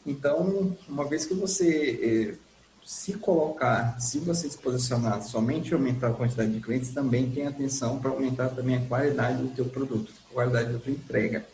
Então, 0.05 0.77
uma 0.87 1.07
vez 1.09 1.25
que 1.25 1.33
você 1.33 2.35
eh, 2.35 2.35
se 2.85 3.15
colocar, 3.15 3.99
se 3.99 4.19
você 4.19 4.51
se 4.51 4.59
posicionar 4.59 5.23
somente 5.23 5.73
aumentar 5.73 6.09
a 6.09 6.13
quantidade 6.13 6.53
de 6.53 6.61
clientes, 6.61 6.93
também 6.93 7.31
tem 7.31 7.47
atenção 7.47 7.99
para 7.99 8.11
aumentar 8.11 8.51
também 8.51 8.77
a 8.77 8.85
qualidade 8.85 9.43
do 9.43 9.49
teu 9.49 9.65
produto, 9.65 10.13
qualidade 10.31 10.75
da 10.75 10.79
tua 10.79 10.93
entrega. 10.93 11.47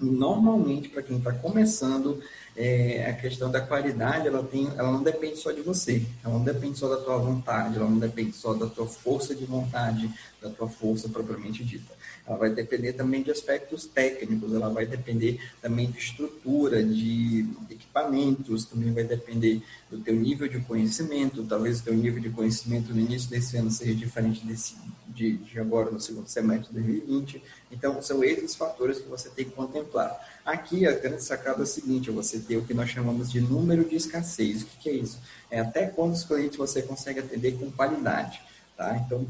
Normalmente, 0.00 0.88
para 0.88 1.02
quem 1.02 1.18
está 1.18 1.32
começando, 1.32 2.22
é, 2.56 3.06
a 3.08 3.12
questão 3.14 3.50
da 3.50 3.60
qualidade, 3.60 4.28
ela, 4.28 4.44
tem, 4.44 4.68
ela 4.76 4.92
não 4.92 5.02
depende 5.02 5.38
só 5.38 5.50
de 5.50 5.60
você, 5.60 6.04
ela 6.24 6.34
não 6.34 6.44
depende 6.44 6.78
só 6.78 6.88
da 6.88 7.02
tua 7.02 7.18
vontade, 7.18 7.76
ela 7.76 7.88
não 7.88 7.98
depende 7.98 8.32
só 8.32 8.54
da 8.54 8.66
tua 8.66 8.86
força 8.86 9.34
de 9.34 9.44
vontade, 9.44 10.08
da 10.40 10.50
tua 10.50 10.68
força 10.68 11.08
propriamente 11.08 11.64
dita. 11.64 11.92
Ela 12.24 12.36
vai 12.36 12.50
depender 12.50 12.92
também 12.92 13.22
de 13.22 13.30
aspectos 13.30 13.86
técnicos, 13.86 14.54
ela 14.54 14.68
vai 14.68 14.86
depender 14.86 15.40
também 15.60 15.90
de 15.90 15.98
estrutura, 15.98 16.82
de 16.82 17.48
equipamentos, 17.70 18.66
também 18.66 18.92
vai 18.92 19.04
depender 19.04 19.62
do 19.90 19.98
teu 19.98 20.14
nível 20.14 20.46
de 20.46 20.60
conhecimento, 20.60 21.44
talvez 21.44 21.80
o 21.80 21.84
teu 21.84 21.94
nível 21.94 22.20
de 22.20 22.30
conhecimento 22.30 22.92
no 22.92 23.00
início 23.00 23.30
desse 23.30 23.56
ano 23.56 23.70
seja 23.70 23.94
diferente 23.94 24.44
desse, 24.44 24.76
de, 25.18 25.36
de 25.38 25.58
agora 25.58 25.90
no 25.90 26.00
segundo 26.00 26.28
semestre 26.28 26.68
de 26.68 26.74
2020. 26.74 27.42
Então, 27.72 28.00
são 28.00 28.22
esses 28.22 28.54
fatores 28.54 28.98
que 28.98 29.08
você 29.08 29.28
tem 29.28 29.44
que 29.44 29.50
contemplar. 29.50 30.16
Aqui, 30.44 30.86
a 30.86 30.92
grande 30.92 31.22
sacada 31.22 31.60
é 31.60 31.62
a 31.64 31.66
seguinte, 31.66 32.08
é 32.08 32.12
você 32.12 32.38
ter 32.38 32.56
o 32.56 32.64
que 32.64 32.72
nós 32.72 32.88
chamamos 32.88 33.30
de 33.30 33.40
número 33.40 33.84
de 33.84 33.96
escassez. 33.96 34.62
O 34.62 34.66
que, 34.66 34.76
que 34.78 34.88
é 34.88 34.92
isso? 34.92 35.18
É 35.50 35.60
até 35.60 35.86
quantos 35.86 36.22
clientes 36.22 36.56
você 36.56 36.80
consegue 36.82 37.18
atender 37.18 37.58
com 37.58 37.70
qualidade. 37.72 38.40
Tá? 38.76 38.96
Então, 38.96 39.26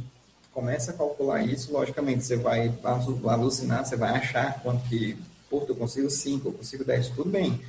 começa 0.53 0.91
a 0.91 0.95
calcular 0.95 1.43
isso, 1.43 1.73
logicamente, 1.73 2.25
você 2.25 2.37
vai 2.37 2.73
alucinar, 3.25 3.87
você 3.87 3.97
vai 3.97 4.11
achar 4.11 4.61
quanto 4.63 4.87
que, 4.89 5.17
pô, 5.49 5.65
eu 5.67 5.75
consigo 5.75 6.11
5, 6.11 6.49
eu 6.49 6.53
consigo 6.53 6.85
10, 6.85 7.09
tudo 7.11 7.31
bem. 7.31 7.61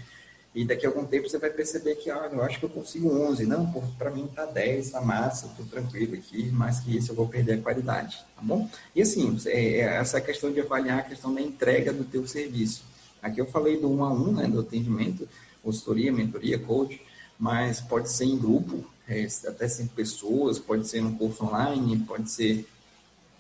E 0.60 0.66
daqui 0.66 0.86
a 0.86 0.90
algum 0.90 1.06
tempo 1.06 1.30
você 1.30 1.38
vai 1.38 1.50
perceber 1.50 1.96
que, 1.96 2.12
ah, 2.12 2.30
eu 2.34 2.44
acho 2.44 2.60
que 2.60 2.66
eu 2.66 2.70
consigo 2.70 3.10
11. 3.10 3.46
Não, 3.46 3.72
para 3.98 4.12
mim 4.12 4.28
tá 4.28 4.46
10, 4.46 4.92
tá 4.92 5.00
massa, 5.00 5.50
tô 5.56 5.64
tranquilo 5.64 6.16
aqui, 6.16 6.52
mais 6.52 6.82
que 6.82 6.98
isso 6.98 7.14
eu 7.14 7.16
vou 7.16 7.30
perder 7.30 7.54
a 7.54 7.62
qualidade, 7.62 8.18
tá 8.36 8.42
bom? 8.42 8.70
E 8.94 9.02
assim, 9.02 9.38
é, 9.46 9.78
é 9.78 9.80
essa 9.96 10.20
questão 10.20 10.52
de 10.52 10.60
avaliar 10.60 11.00
a 11.00 11.04
questão 11.04 11.34
da 11.34 11.40
entrega 11.40 11.94
do 11.94 12.04
teu 12.04 12.28
serviço. 12.28 12.84
Aqui 13.22 13.40
eu 13.40 13.46
falei 13.46 13.80
do 13.80 13.90
um 13.90 14.04
a 14.04 14.12
um, 14.12 14.34
né, 14.34 14.48
do 14.48 14.60
atendimento, 14.60 15.30
consultoria, 15.64 16.12
mentoria, 16.12 16.60
coach, 16.60 17.02
mas 17.40 17.80
pode 17.80 18.12
ser 18.12 18.26
em 18.26 18.38
grupo, 18.38 18.84
é, 19.08 19.26
até 19.48 19.66
cinco 19.66 19.96
pessoas, 19.96 20.60
pode 20.60 20.90
ser 20.90 21.02
um 21.02 21.16
curso 21.16 21.46
online, 21.46 22.00
pode 22.00 22.30
ser 22.30 22.68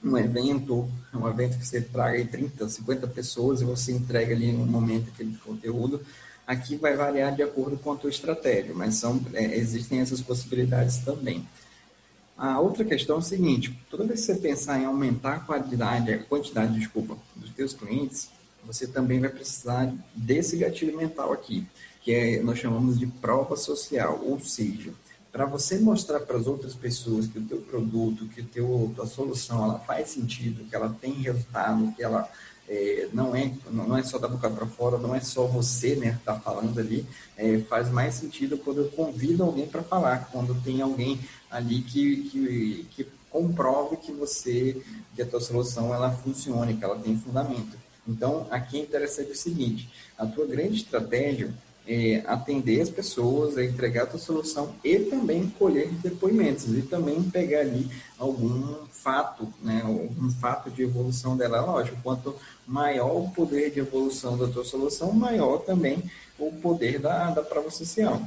um 0.01 0.17
evento, 0.17 0.89
um 1.13 1.27
evento 1.27 1.57
que 1.57 1.67
você 1.67 1.81
traga 1.81 2.17
aí 2.17 2.23
30, 2.23 2.69
50 2.69 3.07
pessoas 3.07 3.59
e 3.59 3.65
você 3.65 3.91
entrega 3.91 4.33
ali 4.33 4.53
no 4.53 4.65
momento 4.65 5.09
aquele 5.13 5.35
conteúdo. 5.43 6.01
Aqui 6.49 6.77
vai 6.77 6.95
variar 6.95 7.35
de 7.35 7.43
acordo 7.43 7.77
com 7.77 7.91
a 7.91 7.95
tua 7.95 8.09
estratégia, 8.09 8.73
mas 8.73 8.95
são, 8.95 9.21
é, 9.35 9.55
existem 9.55 9.99
essas 9.99 10.19
possibilidades 10.19 10.97
também. 10.97 11.47
A 12.35 12.59
outra 12.59 12.83
questão 12.83 13.17
é 13.17 13.19
o 13.19 13.21
seguinte, 13.21 13.79
toda 13.87 14.03
vez 14.03 14.21
que 14.21 14.33
você 14.33 14.39
pensar 14.39 14.81
em 14.81 14.85
aumentar 14.85 15.35
a 15.35 15.39
qualidade, 15.41 16.11
a 16.11 16.17
quantidade, 16.23 16.73
desculpa, 16.73 17.15
dos 17.35 17.51
teus 17.51 17.73
clientes, 17.73 18.31
você 18.65 18.87
também 18.87 19.19
vai 19.19 19.29
precisar 19.29 19.93
desse 20.15 20.57
gatilho 20.57 20.97
mental 20.97 21.31
aqui, 21.31 21.67
que 22.01 22.11
é, 22.11 22.41
nós 22.41 22.57
chamamos 22.57 22.97
de 22.97 23.05
prova 23.05 23.55
social, 23.55 24.19
ou 24.23 24.39
seja, 24.39 24.91
para 25.31 25.45
você 25.45 25.77
mostrar 25.77 26.19
para 26.21 26.35
as 26.35 26.47
outras 26.47 26.73
pessoas 26.73 27.27
que 27.27 27.37
o 27.37 27.43
teu 27.43 27.61
produto, 27.61 28.25
que 28.25 28.41
o 28.41 28.45
teu, 28.45 28.95
a 28.99 29.05
solução, 29.05 29.63
ela 29.65 29.77
faz 29.77 30.09
sentido, 30.09 30.67
que 30.67 30.75
ela 30.75 30.97
tem 30.99 31.13
resultado, 31.13 31.93
que 31.95 32.01
ela 32.01 32.27
é, 32.69 33.09
não 33.11 33.35
é 33.35 33.51
não 33.71 33.97
é 33.97 34.03
só 34.03 34.19
da 34.19 34.27
boca 34.27 34.49
para 34.49 34.67
fora, 34.67 34.99
não 34.99 35.15
é 35.15 35.19
só 35.19 35.45
você, 35.47 35.95
né, 35.95 36.19
tá 36.23 36.39
falando 36.39 36.79
ali, 36.79 37.05
é, 37.35 37.57
faz 37.61 37.89
mais 37.89 38.13
sentido 38.13 38.57
quando 38.59 38.81
eu 38.81 38.89
convido 38.89 39.43
alguém 39.43 39.67
para 39.67 39.81
falar, 39.81 40.29
quando 40.31 40.61
tem 40.63 40.81
alguém 40.81 41.19
ali 41.49 41.81
que, 41.81 42.29
que, 42.29 42.87
que 42.91 43.07
comprove 43.31 43.97
que 43.97 44.11
você, 44.11 44.81
que 45.15 45.21
a 45.21 45.25
tua 45.25 45.41
solução 45.41 45.93
ela 45.93 46.11
funcione, 46.11 46.75
que 46.75 46.83
ela 46.83 46.97
tem 46.97 47.17
fundamento. 47.17 47.77
Então, 48.07 48.47
aqui 48.49 48.77
é 48.77 48.81
interessante 48.81 49.31
o 49.31 49.35
seguinte, 49.35 49.89
a 50.17 50.25
tua 50.25 50.45
grande 50.45 50.77
estratégia 50.77 51.53
é, 51.89 52.23
atender 52.27 52.81
as 52.81 52.89
pessoas, 52.89 53.57
é 53.57 53.65
entregar 53.65 54.03
a 54.03 54.05
tua 54.05 54.19
solução 54.19 54.75
e 54.83 54.99
também 54.99 55.49
colher 55.49 55.89
depoimentos 56.03 56.67
e 56.77 56.83
também 56.83 57.23
pegar 57.23 57.61
ali 57.61 57.89
algum 58.15 58.75
fato, 58.91 59.51
né, 59.63 59.81
algum 59.83 60.29
fato 60.29 60.69
de 60.69 60.83
evolução 60.83 61.35
dela. 61.35 61.61
Lógico, 61.61 61.97
quanto 62.03 62.35
maior 62.67 63.17
o 63.17 63.31
poder 63.31 63.71
de 63.71 63.79
evolução 63.79 64.37
da 64.37 64.47
tua 64.47 64.63
solução, 64.63 65.11
maior 65.11 65.57
também 65.61 66.03
o 66.37 66.51
poder 66.51 66.99
da, 66.99 67.31
da 67.31 67.41
prova 67.41 67.71
social. 67.71 68.21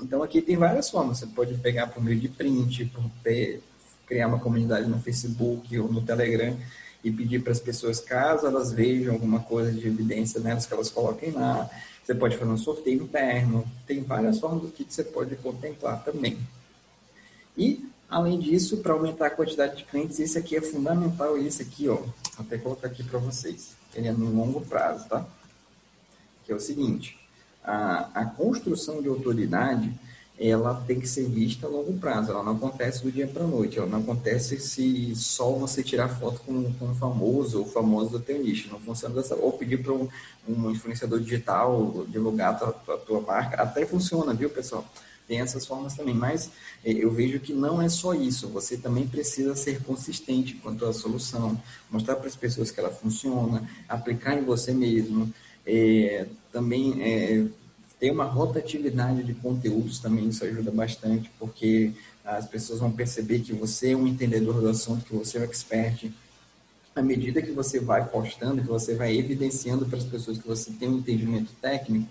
Então 0.00 0.22
aqui 0.22 0.40
tem 0.40 0.56
várias 0.56 0.88
formas. 0.88 1.18
Você 1.18 1.26
pode 1.26 1.54
pegar 1.54 1.88
por 1.88 2.00
meio 2.00 2.20
de 2.20 2.28
print, 2.28 2.84
por 2.84 3.02
criar 4.06 4.28
uma 4.28 4.38
comunidade 4.38 4.88
no 4.88 5.00
Facebook 5.00 5.76
ou 5.76 5.90
no 5.90 6.00
Telegram 6.02 6.56
e 7.02 7.10
pedir 7.10 7.42
para 7.42 7.52
as 7.52 7.60
pessoas, 7.60 7.98
caso 7.98 8.46
elas 8.46 8.72
vejam 8.72 9.14
alguma 9.14 9.40
coisa 9.40 9.72
de 9.72 9.86
evidência 9.86 10.40
nelas, 10.40 10.66
que 10.66 10.74
elas 10.74 10.90
coloquem 10.90 11.32
lá. 11.32 11.68
Você 12.08 12.14
pode 12.14 12.38
fazer 12.38 12.50
um 12.50 12.56
sorteio 12.56 13.02
interno, 13.02 13.70
tem 13.86 14.02
várias 14.02 14.40
formas 14.40 14.72
que 14.72 14.82
você 14.82 15.04
pode 15.04 15.36
contemplar 15.36 16.02
também. 16.02 16.38
E, 17.54 17.86
além 18.08 18.38
disso, 18.38 18.78
para 18.78 18.94
aumentar 18.94 19.26
a 19.26 19.30
quantidade 19.30 19.76
de 19.76 19.84
clientes, 19.84 20.18
isso 20.18 20.38
aqui 20.38 20.56
é 20.56 20.62
fundamental, 20.62 21.36
isso 21.36 21.60
aqui, 21.60 21.86
ó, 21.86 21.96
vou 21.96 22.12
até 22.38 22.56
colocar 22.56 22.86
aqui 22.86 23.04
para 23.04 23.18
vocês, 23.18 23.76
ele 23.94 24.08
é 24.08 24.12
no 24.12 24.34
longo 24.34 24.62
prazo, 24.62 25.06
tá? 25.06 25.28
Que 26.46 26.52
é 26.52 26.54
o 26.54 26.60
seguinte, 26.60 27.20
a, 27.62 28.08
a 28.14 28.24
construção 28.24 29.02
de 29.02 29.08
autoridade, 29.08 29.92
ela 30.40 30.74
tem 30.86 31.00
que 31.00 31.08
ser 31.08 31.24
vista 31.28 31.66
a 31.66 31.70
longo 31.70 31.92
prazo, 31.94 32.30
ela 32.30 32.44
não 32.44 32.52
acontece 32.52 33.02
do 33.02 33.10
dia 33.10 33.26
para 33.26 33.42
a 33.42 33.46
noite, 33.46 33.78
ela 33.78 33.88
não 33.88 33.98
acontece 33.98 34.58
se 34.60 35.12
só 35.16 35.50
você 35.52 35.82
tirar 35.82 36.08
foto 36.08 36.40
com, 36.46 36.72
com 36.74 36.86
um 36.86 36.94
famoso 36.94 37.58
ou 37.58 37.66
famoso 37.66 38.10
do 38.10 38.20
teu 38.20 38.40
nicho, 38.40 38.70
não 38.70 38.78
funciona 38.78 39.16
dessa 39.16 39.34
ou 39.34 39.52
pedir 39.52 39.82
para 39.82 39.92
um, 39.92 40.08
um, 40.48 40.70
influenciador 40.70 41.18
digital 41.18 42.06
divulgar 42.08 42.54
a 42.54 42.54
tua, 42.54 42.94
a 42.94 42.98
tua 42.98 43.20
marca, 43.20 43.60
até 43.60 43.84
funciona, 43.84 44.32
viu 44.32 44.48
pessoal? 44.48 44.84
Tem 45.26 45.40
essas 45.40 45.66
formas 45.66 45.94
também, 45.94 46.14
mas 46.14 46.50
eh, 46.84 46.92
eu 46.92 47.10
vejo 47.10 47.40
que 47.40 47.52
não 47.52 47.82
é 47.82 47.88
só 47.88 48.14
isso, 48.14 48.48
você 48.48 48.76
também 48.76 49.06
precisa 49.06 49.56
ser 49.56 49.82
consistente 49.82 50.54
quanto 50.54 50.86
à 50.86 50.92
solução, 50.92 51.60
mostrar 51.90 52.14
para 52.14 52.28
as 52.28 52.36
pessoas 52.36 52.70
que 52.70 52.78
ela 52.78 52.90
funciona, 52.90 53.68
aplicar 53.88 54.38
em 54.38 54.44
você 54.44 54.72
mesmo, 54.72 55.30
é, 55.66 56.26
também 56.50 57.02
é, 57.02 57.44
tem 57.98 58.10
uma 58.10 58.24
rotatividade 58.24 59.22
de 59.24 59.34
conteúdos 59.34 59.98
também, 59.98 60.28
isso 60.28 60.44
ajuda 60.44 60.70
bastante, 60.70 61.30
porque 61.38 61.92
as 62.24 62.46
pessoas 62.46 62.80
vão 62.80 62.92
perceber 62.92 63.40
que 63.40 63.52
você 63.52 63.92
é 63.92 63.96
um 63.96 64.06
entendedor 64.06 64.60
do 64.60 64.68
assunto, 64.68 65.04
que 65.04 65.14
você 65.14 65.38
é 65.38 65.40
um 65.40 65.44
expert. 65.44 66.10
À 66.94 67.02
medida 67.02 67.40
que 67.42 67.52
você 67.52 67.80
vai 67.80 68.06
postando, 68.08 68.60
que 68.60 68.68
você 68.68 68.94
vai 68.94 69.16
evidenciando 69.16 69.86
para 69.86 69.98
as 69.98 70.04
pessoas 70.04 70.38
que 70.38 70.46
você 70.46 70.70
tem 70.72 70.88
um 70.88 70.98
entendimento 70.98 71.50
técnico, 71.60 72.08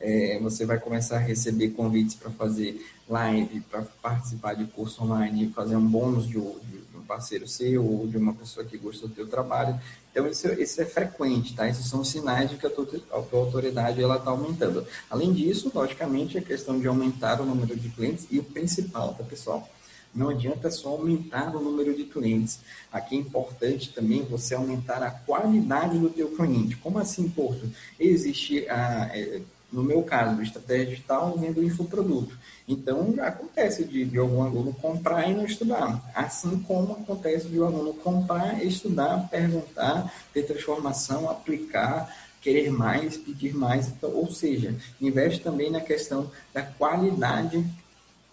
é, 0.00 0.38
você 0.40 0.64
vai 0.64 0.78
começar 0.78 1.16
a 1.16 1.20
receber 1.20 1.70
convites 1.70 2.14
para 2.14 2.30
fazer 2.30 2.86
live, 3.08 3.60
para 3.62 3.82
participar 4.02 4.54
de 4.54 4.64
curso 4.66 5.02
online, 5.02 5.52
fazer 5.54 5.76
um 5.76 5.86
bônus 5.86 6.26
de, 6.26 6.34
de, 6.34 6.78
um 6.96 7.02
parceiro 7.06 7.48
seu 7.48 7.84
ou 7.84 8.06
de 8.06 8.16
uma 8.16 8.34
pessoa 8.34 8.64
que 8.64 8.76
gosta 8.76 9.08
do 9.08 9.14
teu 9.14 9.26
trabalho. 9.26 9.78
Então, 10.10 10.26
isso, 10.26 10.48
isso 10.52 10.80
é 10.80 10.84
frequente, 10.84 11.54
tá? 11.54 11.68
Esses 11.68 11.86
são 11.86 12.04
sinais 12.04 12.50
de 12.50 12.56
que 12.56 12.66
a 12.66 12.70
tua, 12.70 12.86
a 13.12 13.20
tua 13.22 13.40
autoridade 13.40 14.00
está 14.00 14.30
aumentando. 14.30 14.86
Além 15.10 15.32
disso, 15.32 15.70
logicamente, 15.74 16.38
a 16.38 16.42
questão 16.42 16.78
de 16.78 16.86
aumentar 16.86 17.40
o 17.40 17.46
número 17.46 17.74
de 17.76 17.88
clientes 17.88 18.26
e 18.30 18.38
o 18.38 18.44
principal, 18.44 19.14
tá, 19.14 19.24
pessoal? 19.24 19.68
Não 20.14 20.30
adianta 20.30 20.70
só 20.70 20.90
aumentar 20.90 21.54
o 21.54 21.60
número 21.60 21.94
de 21.94 22.04
clientes. 22.04 22.60
Aqui 22.90 23.16
é 23.16 23.18
importante 23.18 23.92
também 23.92 24.24
você 24.24 24.54
aumentar 24.54 25.02
a 25.02 25.10
qualidade 25.10 25.98
do 25.98 26.08
teu 26.08 26.28
cliente. 26.30 26.76
Como 26.76 26.98
assim, 26.98 27.28
Porto? 27.28 27.70
Existe 27.98 28.68
a... 28.68 29.10
É, 29.12 29.40
no 29.70 29.82
meu 29.82 30.02
caso, 30.02 30.40
estratégia 30.40 30.86
digital, 30.86 31.36
vendo 31.38 31.62
infoproduto. 31.62 32.36
Então, 32.66 33.14
acontece 33.20 33.84
de, 33.84 34.04
de 34.04 34.18
algum 34.18 34.42
aluno 34.42 34.72
comprar 34.72 35.28
e 35.28 35.34
não 35.34 35.44
estudar. 35.44 36.02
Assim 36.14 36.58
como 36.60 36.92
acontece 36.92 37.48
de 37.48 37.60
um 37.60 37.66
aluno 37.66 37.94
comprar, 37.94 38.64
estudar, 38.64 39.28
perguntar, 39.30 40.12
ter 40.32 40.44
transformação, 40.44 41.28
aplicar, 41.28 42.14
querer 42.40 42.70
mais, 42.70 43.16
pedir 43.16 43.54
mais. 43.54 43.88
Então, 43.88 44.10
ou 44.10 44.30
seja, 44.30 44.74
investe 45.00 45.40
também 45.40 45.70
na 45.70 45.80
questão 45.80 46.30
da 46.52 46.62
qualidade 46.62 47.64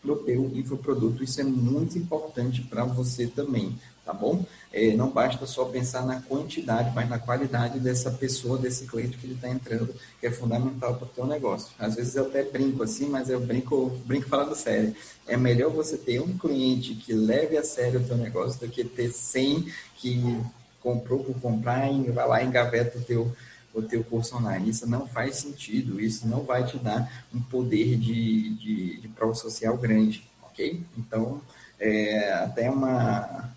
do 0.03 0.15
teu 0.17 0.51
infoproduto. 0.53 1.23
Isso 1.23 1.41
é 1.41 1.43
muito 1.43 1.97
importante 1.97 2.61
para 2.61 2.85
você 2.85 3.27
também 3.27 3.75
tá 4.05 4.13
bom? 4.13 4.45
É, 4.71 4.95
não 4.95 5.09
basta 5.09 5.45
só 5.47 5.65
pensar 5.65 6.05
na 6.05 6.21
quantidade, 6.21 6.91
mas 6.93 7.09
na 7.09 7.17
qualidade 7.17 7.79
dessa 7.79 8.11
pessoa, 8.11 8.57
desse 8.57 8.85
cliente 8.85 9.17
que 9.17 9.25
ele 9.25 9.33
está 9.33 9.49
entrando, 9.49 9.95
que 10.19 10.27
é 10.27 10.31
fundamental 10.31 10.95
para 10.95 11.05
o 11.05 11.09
teu 11.09 11.25
negócio. 11.25 11.73
Às 11.79 11.95
vezes 11.95 12.15
eu 12.15 12.27
até 12.27 12.43
brinco 12.43 12.83
assim, 12.83 13.09
mas 13.09 13.29
eu 13.29 13.39
brinco, 13.39 13.89
brinco 14.05 14.29
falando 14.29 14.53
sério. 14.55 14.95
É 15.27 15.35
melhor 15.35 15.71
você 15.71 15.97
ter 15.97 16.21
um 16.21 16.37
cliente 16.37 16.93
que 16.93 17.13
leve 17.13 17.57
a 17.57 17.63
sério 17.63 17.99
o 17.99 18.03
teu 18.03 18.15
negócio 18.15 18.59
do 18.59 18.71
que 18.71 18.83
ter 18.83 19.11
100 19.11 19.65
que 19.97 20.39
comprou 20.81 21.23
por 21.23 21.41
comprar 21.41 21.91
e 21.91 22.11
vai 22.11 22.27
lá 22.27 22.43
e 22.43 22.45
engaveta 22.45 22.99
o 22.99 23.01
teu, 23.01 23.35
o 23.73 23.81
teu 23.81 24.03
curso 24.03 24.37
online. 24.37 24.69
Isso 24.69 24.87
não 24.87 25.07
faz 25.07 25.37
sentido, 25.37 25.99
isso 25.99 26.27
não 26.27 26.43
vai 26.43 26.63
te 26.63 26.77
dar 26.77 27.25
um 27.33 27.41
poder 27.41 27.97
de, 27.97 28.49
de, 28.55 29.01
de 29.01 29.07
prova 29.07 29.33
social 29.33 29.75
grande, 29.77 30.23
ok? 30.43 30.79
Então, 30.95 31.41
é, 31.79 32.33
até 32.33 32.69
uma, 32.69 33.51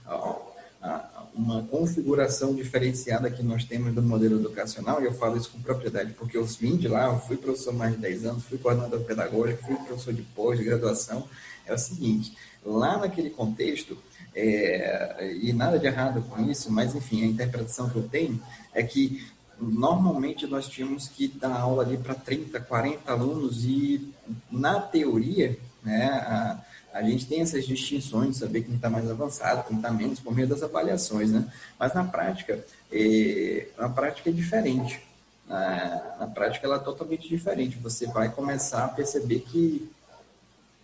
uma 1.35 1.63
configuração 1.63 2.55
diferenciada 2.55 3.31
que 3.31 3.43
nós 3.43 3.65
temos 3.65 3.95
do 3.95 4.03
modelo 4.03 4.41
educacional, 4.41 5.01
e 5.01 5.05
eu 5.05 5.15
falo 5.15 5.37
isso 5.37 5.51
com 5.51 5.63
propriedade, 5.63 6.13
porque 6.13 6.37
eu 6.37 6.45
vim 6.45 6.77
de 6.77 6.89
lá, 6.89 7.07
eu 7.07 7.21
fui 7.21 7.37
professor 7.37 7.73
mais 7.73 7.93
de 7.93 7.99
10 7.99 8.27
anos, 8.27 8.45
fui 8.45 8.59
coordenador 8.59 9.01
pedagógico, 9.01 9.65
fui 9.65 9.77
professor 9.77 10.13
de 10.13 10.23
pós-graduação, 10.23 11.29
é 11.67 11.73
o 11.73 11.79
seguinte, 11.79 12.37
lá 12.65 12.99
naquele 12.99 13.31
contexto, 13.31 13.97
é, 14.35 15.33
e 15.41 15.53
nada 15.53 15.79
de 15.79 15.87
errado 15.87 16.23
com 16.23 16.43
isso, 16.51 16.71
mas 16.71 16.95
enfim, 16.95 17.23
a 17.23 17.27
interpretação 17.27 17.89
que 17.89 17.97
eu 17.97 18.09
tenho 18.09 18.41
é 18.75 18.83
que 18.83 19.27
normalmente 19.61 20.47
nós 20.47 20.69
tínhamos 20.69 21.09
que 21.09 21.29
dar 21.29 21.57
aula 21.59 21.83
ali 21.83 21.97
para 21.97 22.15
30, 22.15 22.61
40 22.61 23.11
alunos 23.11 23.65
e 23.65 24.13
na 24.51 24.81
teoria, 24.81 25.59
né, 25.83 26.07
a, 26.07 26.61
a 26.99 27.03
gente 27.03 27.27
tem 27.27 27.41
essas 27.41 27.65
distinções, 27.65 28.39
saber 28.39 28.63
quem 28.63 28.75
está 28.75 28.91
mais 28.91 29.09
avançado, 29.09 29.69
quem 29.69 29.77
está 29.77 29.91
menos, 29.91 30.19
por 30.19 30.35
meio 30.35 30.49
das 30.49 30.65
avaliações, 30.65 31.31
né? 31.31 31.47
Mas 31.79 31.95
na 31.95 32.03
prática, 32.03 32.65
é, 32.93 33.69
na 33.79 33.89
prática 33.89 34.31
é 34.31 34.33
diferente. 34.33 35.01
Na, 35.47 36.17
na, 36.19 36.27
prática 36.27 36.67
ela 36.67 36.77
é 36.77 36.81
totalmente 36.81 37.29
diferente. 37.29 37.79
Você 37.79 38.07
vai 38.09 38.31
começar 38.31 38.85
a 38.85 38.89
perceber 38.89 39.41
que 39.41 39.89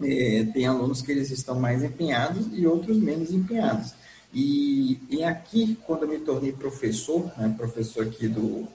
é, 0.01 0.45
tem 0.53 0.67
alunos 0.67 1.03
que 1.03 1.11
eles 1.11 1.31
estão 1.31 1.59
mais 1.59 1.83
empenhados 1.83 2.47
e 2.53 2.65
outros 2.65 2.97
menos 2.97 3.33
empenhados. 3.33 3.93
E, 4.33 5.01
e 5.11 5.25
aqui, 5.25 5.77
quando 5.85 6.03
eu 6.03 6.09
me 6.09 6.19
tornei 6.21 6.53
professor, 6.53 7.25
né, 7.37 7.53
professor 7.57 8.07
aqui 8.07 8.29
do, 8.29 8.69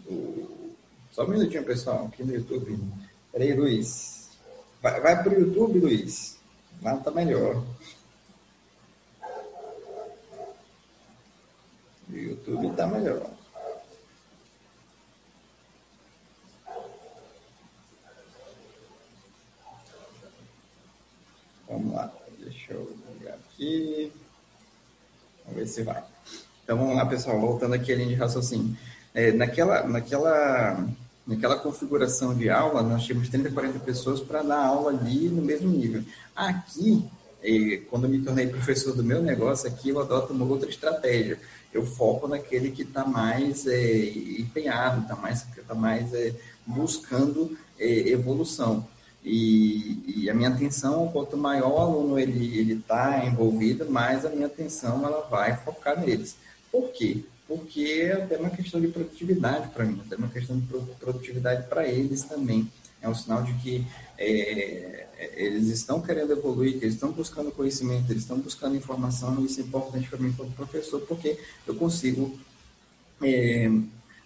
do... 0.00 0.74
Só 1.12 1.24
um 1.24 1.28
minutinho, 1.28 1.64
pessoal, 1.64 2.06
aqui 2.06 2.24
no 2.24 2.34
YouTube. 2.34 2.78
Peraí, 3.30 3.52
Luiz. 3.52 4.30
Vai, 4.80 5.00
vai 5.02 5.22
para 5.22 5.34
o 5.34 5.40
YouTube, 5.40 5.80
Luiz. 5.80 6.37
Tá 6.82 7.10
melhor. 7.10 7.62
O 12.08 12.14
YouTube 12.16 12.74
tá 12.76 12.86
melhor. 12.86 13.30
Vamos 21.68 21.92
lá, 21.92 22.10
deixa 22.38 22.72
eu 22.72 22.96
ligar 23.12 23.34
aqui. 23.34 24.12
Vamos 25.44 25.60
ver 25.60 25.66
se 25.66 25.82
vai. 25.82 26.02
Então 26.64 26.78
vamos 26.78 26.96
lá, 26.96 27.04
pessoal, 27.04 27.38
voltando 27.38 27.74
aqui 27.74 27.92
a 27.92 27.96
linha 27.96 28.08
de 28.08 28.14
raciocínio. 28.14 28.76
É, 29.12 29.32
naquela, 29.32 29.86
naquela, 29.86 30.86
naquela 31.28 31.58
configuração 31.58 32.34
de 32.34 32.48
aula, 32.48 32.82
nós 32.82 33.04
tínhamos 33.04 33.28
30, 33.28 33.50
40 33.50 33.78
pessoas 33.80 34.18
para 34.18 34.42
dar 34.42 34.64
aula 34.64 34.90
ali 34.90 35.28
no 35.28 35.42
mesmo 35.42 35.68
nível. 35.68 36.02
Aqui, 36.34 37.04
é, 37.42 37.82
quando 37.90 38.04
eu 38.04 38.10
me 38.10 38.20
tornei 38.20 38.46
professor 38.46 38.94
do 38.94 39.04
meu 39.04 39.22
negócio, 39.22 39.68
aqui 39.68 39.90
eu 39.90 40.00
adoto 40.00 40.32
uma 40.32 40.46
outra 40.46 40.70
estratégia. 40.70 41.38
Eu 41.72 41.84
foco 41.84 42.26
naquele 42.26 42.70
que 42.70 42.80
está 42.80 43.04
mais 43.04 43.66
é, 43.66 44.04
empenhado, 44.40 45.02
está 45.02 45.14
mais, 45.14 45.46
tá 45.66 45.74
mais 45.74 46.14
é, 46.14 46.34
buscando 46.66 47.56
é, 47.78 48.08
evolução. 48.08 48.86
E, 49.22 50.22
e, 50.22 50.30
a 50.30 50.34
minha 50.34 50.48
atenção, 50.48 51.08
quanto 51.08 51.36
maior 51.36 51.74
o 51.74 51.78
aluno 51.78 52.18
ele 52.18 52.72
está 52.72 53.26
envolvido, 53.26 53.90
mais 53.90 54.24
a 54.24 54.30
minha 54.30 54.46
atenção 54.46 55.04
ela 55.04 55.28
vai 55.28 55.54
focar 55.58 56.00
neles. 56.00 56.36
Por 56.72 56.90
quê? 56.92 57.22
Porque 57.48 58.12
é 58.30 58.36
uma 58.36 58.50
questão 58.50 58.78
de 58.78 58.88
produtividade 58.88 59.68
para 59.70 59.84
mim, 59.84 60.02
é 60.10 60.16
uma 60.16 60.28
questão 60.28 60.60
de 60.60 60.66
produtividade 61.00 61.66
para 61.66 61.88
eles 61.88 62.22
também. 62.22 62.70
É 63.00 63.08
um 63.08 63.14
sinal 63.14 63.42
de 63.42 63.54
que 63.54 63.86
é, 64.18 65.06
eles 65.34 65.68
estão 65.68 66.02
querendo 66.02 66.32
evoluir, 66.32 66.78
que 66.78 66.84
eles 66.84 66.94
estão 66.94 67.10
buscando 67.10 67.50
conhecimento, 67.50 68.10
eles 68.10 68.22
estão 68.22 68.38
buscando 68.38 68.76
informação, 68.76 69.40
e 69.40 69.46
isso 69.46 69.60
é 69.60 69.62
importante 69.62 70.08
para 70.08 70.18
mim 70.18 70.32
como 70.32 70.50
professor, 70.52 71.00
porque 71.02 71.38
eu 71.66 71.74
consigo, 71.74 72.38
é, 73.22 73.70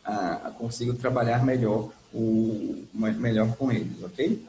a, 0.03 0.49
a 0.49 0.51
consigo 0.51 0.95
trabalhar 0.95 1.45
melhor, 1.45 1.93
o, 2.13 2.85
melhor 2.93 3.55
com 3.57 3.71
eles, 3.71 4.03
ok? 4.03 4.43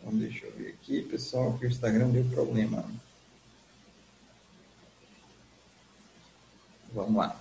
Então, 0.00 0.18
deixa 0.18 0.46
eu 0.46 0.52
ver 0.52 0.68
aqui, 0.68 1.02
pessoal, 1.02 1.58
que 1.58 1.66
o 1.66 1.68
Instagram 1.68 2.08
deu 2.08 2.24
problema. 2.24 2.84
Vamos 6.92 7.16
lá. 7.16 7.36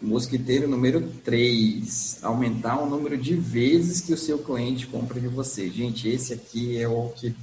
Mosquiteiro 0.00 0.68
número 0.68 1.00
3. 1.24 2.18
Aumentar 2.22 2.78
o 2.80 2.86
número 2.86 3.16
de 3.16 3.34
vezes 3.34 4.00
que 4.00 4.12
o 4.12 4.18
seu 4.18 4.38
cliente 4.38 4.86
compra 4.86 5.18
de 5.18 5.28
você. 5.28 5.70
Gente, 5.70 6.08
esse 6.08 6.34
aqui 6.34 6.78
é 6.78 6.86
o 6.86 7.08
que 7.10 7.34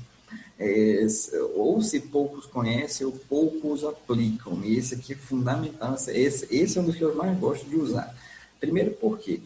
é, 0.60 1.08
ou 1.56 1.82
se 1.82 2.00
poucos 2.00 2.46
conhecem 2.46 3.06
ou 3.06 3.14
poucos 3.14 3.84
aplicam. 3.84 4.64
E 4.64 4.78
esse 4.78 4.94
aqui 4.94 5.14
é 5.14 5.16
fundamental. 5.16 5.96
Esse, 5.96 6.48
esse 6.56 6.78
é 6.78 6.82
um 6.82 6.86
dos 6.86 6.96
que 6.96 7.02
eu 7.02 7.16
mais 7.16 7.38
gosto 7.40 7.68
de 7.68 7.76
usar. 7.76 8.16
Primeiro 8.60 8.92
porque 8.92 9.42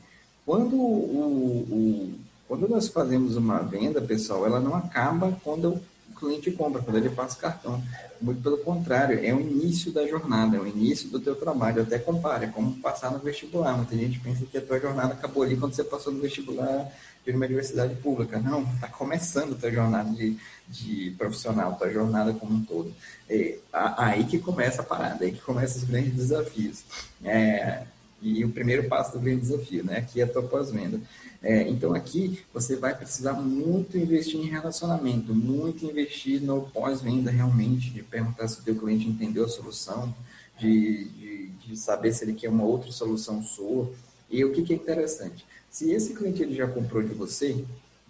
quando, 0.46 0.76
o, 0.76 1.66
o, 1.72 2.14
quando 2.48 2.68
nós 2.68 2.90
fazemos 2.90 3.38
uma 3.38 3.60
venda, 3.60 4.02
pessoal, 4.02 4.46
ela 4.46 4.60
não 4.60 4.76
acaba 4.76 5.40
quando 5.42 5.70
o 5.70 5.82
cliente 6.16 6.52
compra, 6.52 6.82
quando 6.82 6.98
ele 6.98 7.10
passa 7.10 7.38
o 7.38 7.42
cartão. 7.42 7.84
Muito 8.22 8.42
pelo 8.42 8.58
contrário, 8.60 9.24
é 9.24 9.34
o 9.34 9.40
início 9.40 9.92
da 9.92 10.08
jornada, 10.08 10.58
é 10.58 10.60
o 10.60 10.68
início 10.68 11.10
do 11.10 11.20
teu 11.20 11.36
trabalho. 11.36 11.82
Até 11.82 12.00
compara, 12.00 12.46
é 12.46 12.48
como 12.48 12.76
passar 12.78 13.12
no 13.12 13.20
vestibular. 13.20 13.76
Muita 13.76 13.96
gente 13.96 14.20
pensa 14.20 14.46
que 14.46 14.58
a 14.58 14.62
tua 14.62 14.80
jornada 14.80 15.14
acabou 15.14 15.44
ali 15.44 15.58
quando 15.58 15.74
você 15.74 15.84
passou 15.84 16.14
no 16.14 16.22
vestibular 16.22 16.92
de 17.26 17.32
uma 17.32 17.46
universidade 17.46 17.96
pública. 17.96 18.40
Não, 18.40 18.64
está 18.74 18.88
começando 18.88 19.54
a 19.54 19.58
tua 19.58 19.72
jornada 19.72 20.10
de, 20.12 20.38
de 20.68 21.12
profissional, 21.18 21.76
tua 21.76 21.92
jornada 21.92 22.34
como 22.34 22.56
um 22.56 22.64
todo. 22.64 22.94
É, 23.30 23.58
aí 23.98 24.24
que 24.26 24.40
começa 24.40 24.82
a 24.82 24.86
parada, 24.86 25.26
aí 25.26 25.32
que 25.32 25.42
começam 25.42 25.82
os 25.82 25.84
grandes 25.88 26.14
desafios. 26.14 26.84
É, 27.24 27.84
e 28.22 28.44
o 28.46 28.50
primeiro 28.50 28.88
passo 28.88 29.14
do 29.14 29.20
grande 29.20 29.42
desafio, 29.42 29.84
né? 29.84 29.98
Aqui 29.98 30.22
é 30.22 30.24
a 30.24 30.28
tua 30.28 30.44
pós-venda. 30.44 31.00
É, 31.46 31.62
então, 31.70 31.94
aqui 31.94 32.44
você 32.52 32.76
vai 32.76 32.98
precisar 32.98 33.34
muito 33.34 34.00
investir 34.00 34.40
em 34.40 34.50
relacionamento, 34.50 35.32
muito 35.32 35.86
investir 35.86 36.42
no 36.42 36.64
pós-venda 36.72 37.30
realmente, 37.30 37.92
de 37.92 38.02
perguntar 38.02 38.48
se 38.48 38.60
o 38.60 38.64
teu 38.64 38.76
cliente 38.76 39.08
entendeu 39.08 39.46
a 39.46 39.48
solução, 39.48 40.12
de, 40.58 41.06
de, 41.10 41.48
de, 41.50 41.78
saber 41.78 42.14
se 42.14 42.24
ele 42.26 42.34
quer 42.34 42.50
uma 42.50 42.64
outra 42.64 42.92
solução 42.92 43.44
sua. 43.44 43.94
E 44.28 44.44
o 44.44 44.52
que, 44.54 44.64
que 44.64 44.74
é 44.74 44.76
interessante? 44.76 45.46
Se 45.70 45.92
esse 45.92 46.16
cliente 46.16 46.42
ele 46.42 46.56
já 46.56 46.68
comprou 46.68 47.04
de 47.04 47.14
você, 47.14 47.64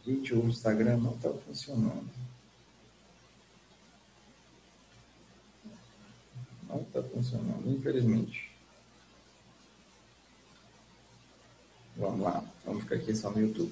gente, 0.08 0.34
o 0.34 0.48
Instagram 0.48 0.96
não 0.96 1.12
está 1.12 1.30
funcionando. 1.30 2.08
Não 6.70 6.80
está 6.84 7.04
funcionando, 7.04 7.70
infelizmente. 7.70 8.45
Vamos 11.98 12.22
lá, 12.22 12.44
vamos 12.66 12.84
ficar 12.84 12.96
aqui 12.96 13.16
só 13.16 13.30
no 13.30 13.40
YouTube. 13.40 13.72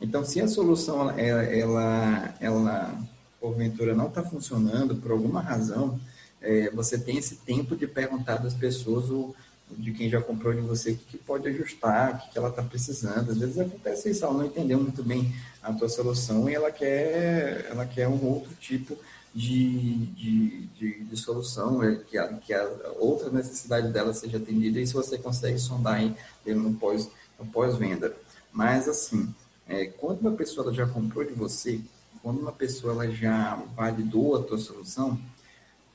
Então, 0.00 0.24
se 0.24 0.40
a 0.40 0.48
solução, 0.48 1.10
ela, 1.18 1.42
ela, 1.42 2.34
ela 2.40 2.98
porventura 3.40 3.94
não 3.94 4.08
está 4.08 4.22
funcionando 4.22 4.96
por 4.96 5.10
alguma 5.10 5.40
razão, 5.40 5.98
é, 6.40 6.70
você 6.70 6.98
tem 6.98 7.16
esse 7.16 7.36
tempo 7.36 7.76
de 7.76 7.86
perguntar 7.86 8.36
das 8.36 8.54
pessoas, 8.54 9.10
ou 9.10 9.34
de 9.70 9.92
quem 9.92 10.08
já 10.08 10.20
comprou 10.20 10.54
de 10.54 10.60
você, 10.60 10.92
o 10.92 10.96
que, 10.96 11.04
que 11.04 11.18
pode 11.18 11.48
ajustar, 11.48 12.14
o 12.14 12.18
que, 12.18 12.32
que 12.32 12.38
ela 12.38 12.50
está 12.50 12.62
precisando. 12.62 13.30
Às 13.30 13.38
vezes 13.38 13.58
acontece 13.58 14.10
isso, 14.10 14.24
ela 14.24 14.34
não 14.34 14.46
entendeu 14.46 14.78
muito 14.78 15.02
bem 15.02 15.34
a 15.62 15.72
tua 15.72 15.88
solução 15.88 16.48
e 16.48 16.54
ela 16.54 16.70
quer, 16.70 17.66
ela 17.68 17.84
quer 17.84 18.06
um 18.06 18.24
outro 18.24 18.54
tipo 18.60 18.96
de, 19.34 20.06
de, 20.06 20.66
de, 20.78 21.04
de 21.04 21.16
solução, 21.16 21.82
é, 21.82 21.96
que 21.96 22.16
a, 22.16 22.28
que 22.34 22.54
a 22.54 22.68
outra 22.98 23.28
necessidade 23.30 23.92
dela 23.92 24.14
seja 24.14 24.36
atendida, 24.36 24.80
e 24.80 24.86
se 24.86 24.94
você 24.94 25.18
consegue 25.18 25.58
sondar 25.58 25.94
aí 25.94 26.14
no 26.46 26.74
pós 26.74 27.08
pós-venda. 27.44 28.16
Mas, 28.52 28.88
assim, 28.88 29.34
é, 29.66 29.86
quando 29.86 30.20
uma 30.20 30.32
pessoa 30.32 30.72
já 30.72 30.86
comprou 30.86 31.24
de 31.24 31.32
você, 31.32 31.80
quando 32.22 32.40
uma 32.40 32.52
pessoa 32.52 33.10
já 33.10 33.56
validou 33.74 34.36
a 34.36 34.42
tua 34.42 34.58
solução, 34.58 35.20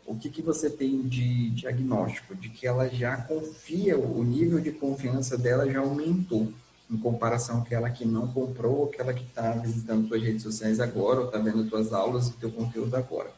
o 0.06 0.16
que, 0.16 0.30
que 0.30 0.42
você 0.42 0.70
tem 0.70 1.02
de 1.02 1.50
diagnóstico? 1.52 2.36
De 2.36 2.50
que 2.50 2.68
ela 2.68 2.90
já 2.90 3.18
confia, 3.18 3.98
o 3.98 4.24
nível 4.24 4.60
de 4.60 4.72
confiança 4.72 5.38
dela 5.38 5.72
já 5.72 5.80
aumentou 5.80 6.52
em 6.90 6.98
comparação 6.98 7.58
com 7.58 7.62
aquela 7.64 7.90
que 7.90 8.04
não 8.04 8.28
comprou, 8.28 8.80
ou 8.80 8.86
aquela 8.86 9.14
que 9.14 9.24
está 9.24 9.54
visitando 9.54 10.08
suas 10.08 10.22
redes 10.22 10.44
sociais 10.44 10.80
agora, 10.80 11.22
ou 11.22 11.26
está 11.28 11.40
vendo 11.40 11.68
suas 11.70 11.94
aulas 11.94 12.28
e 12.28 12.34
teu 12.34 12.52
conteúdo 12.52 12.96
agora. 12.96 13.32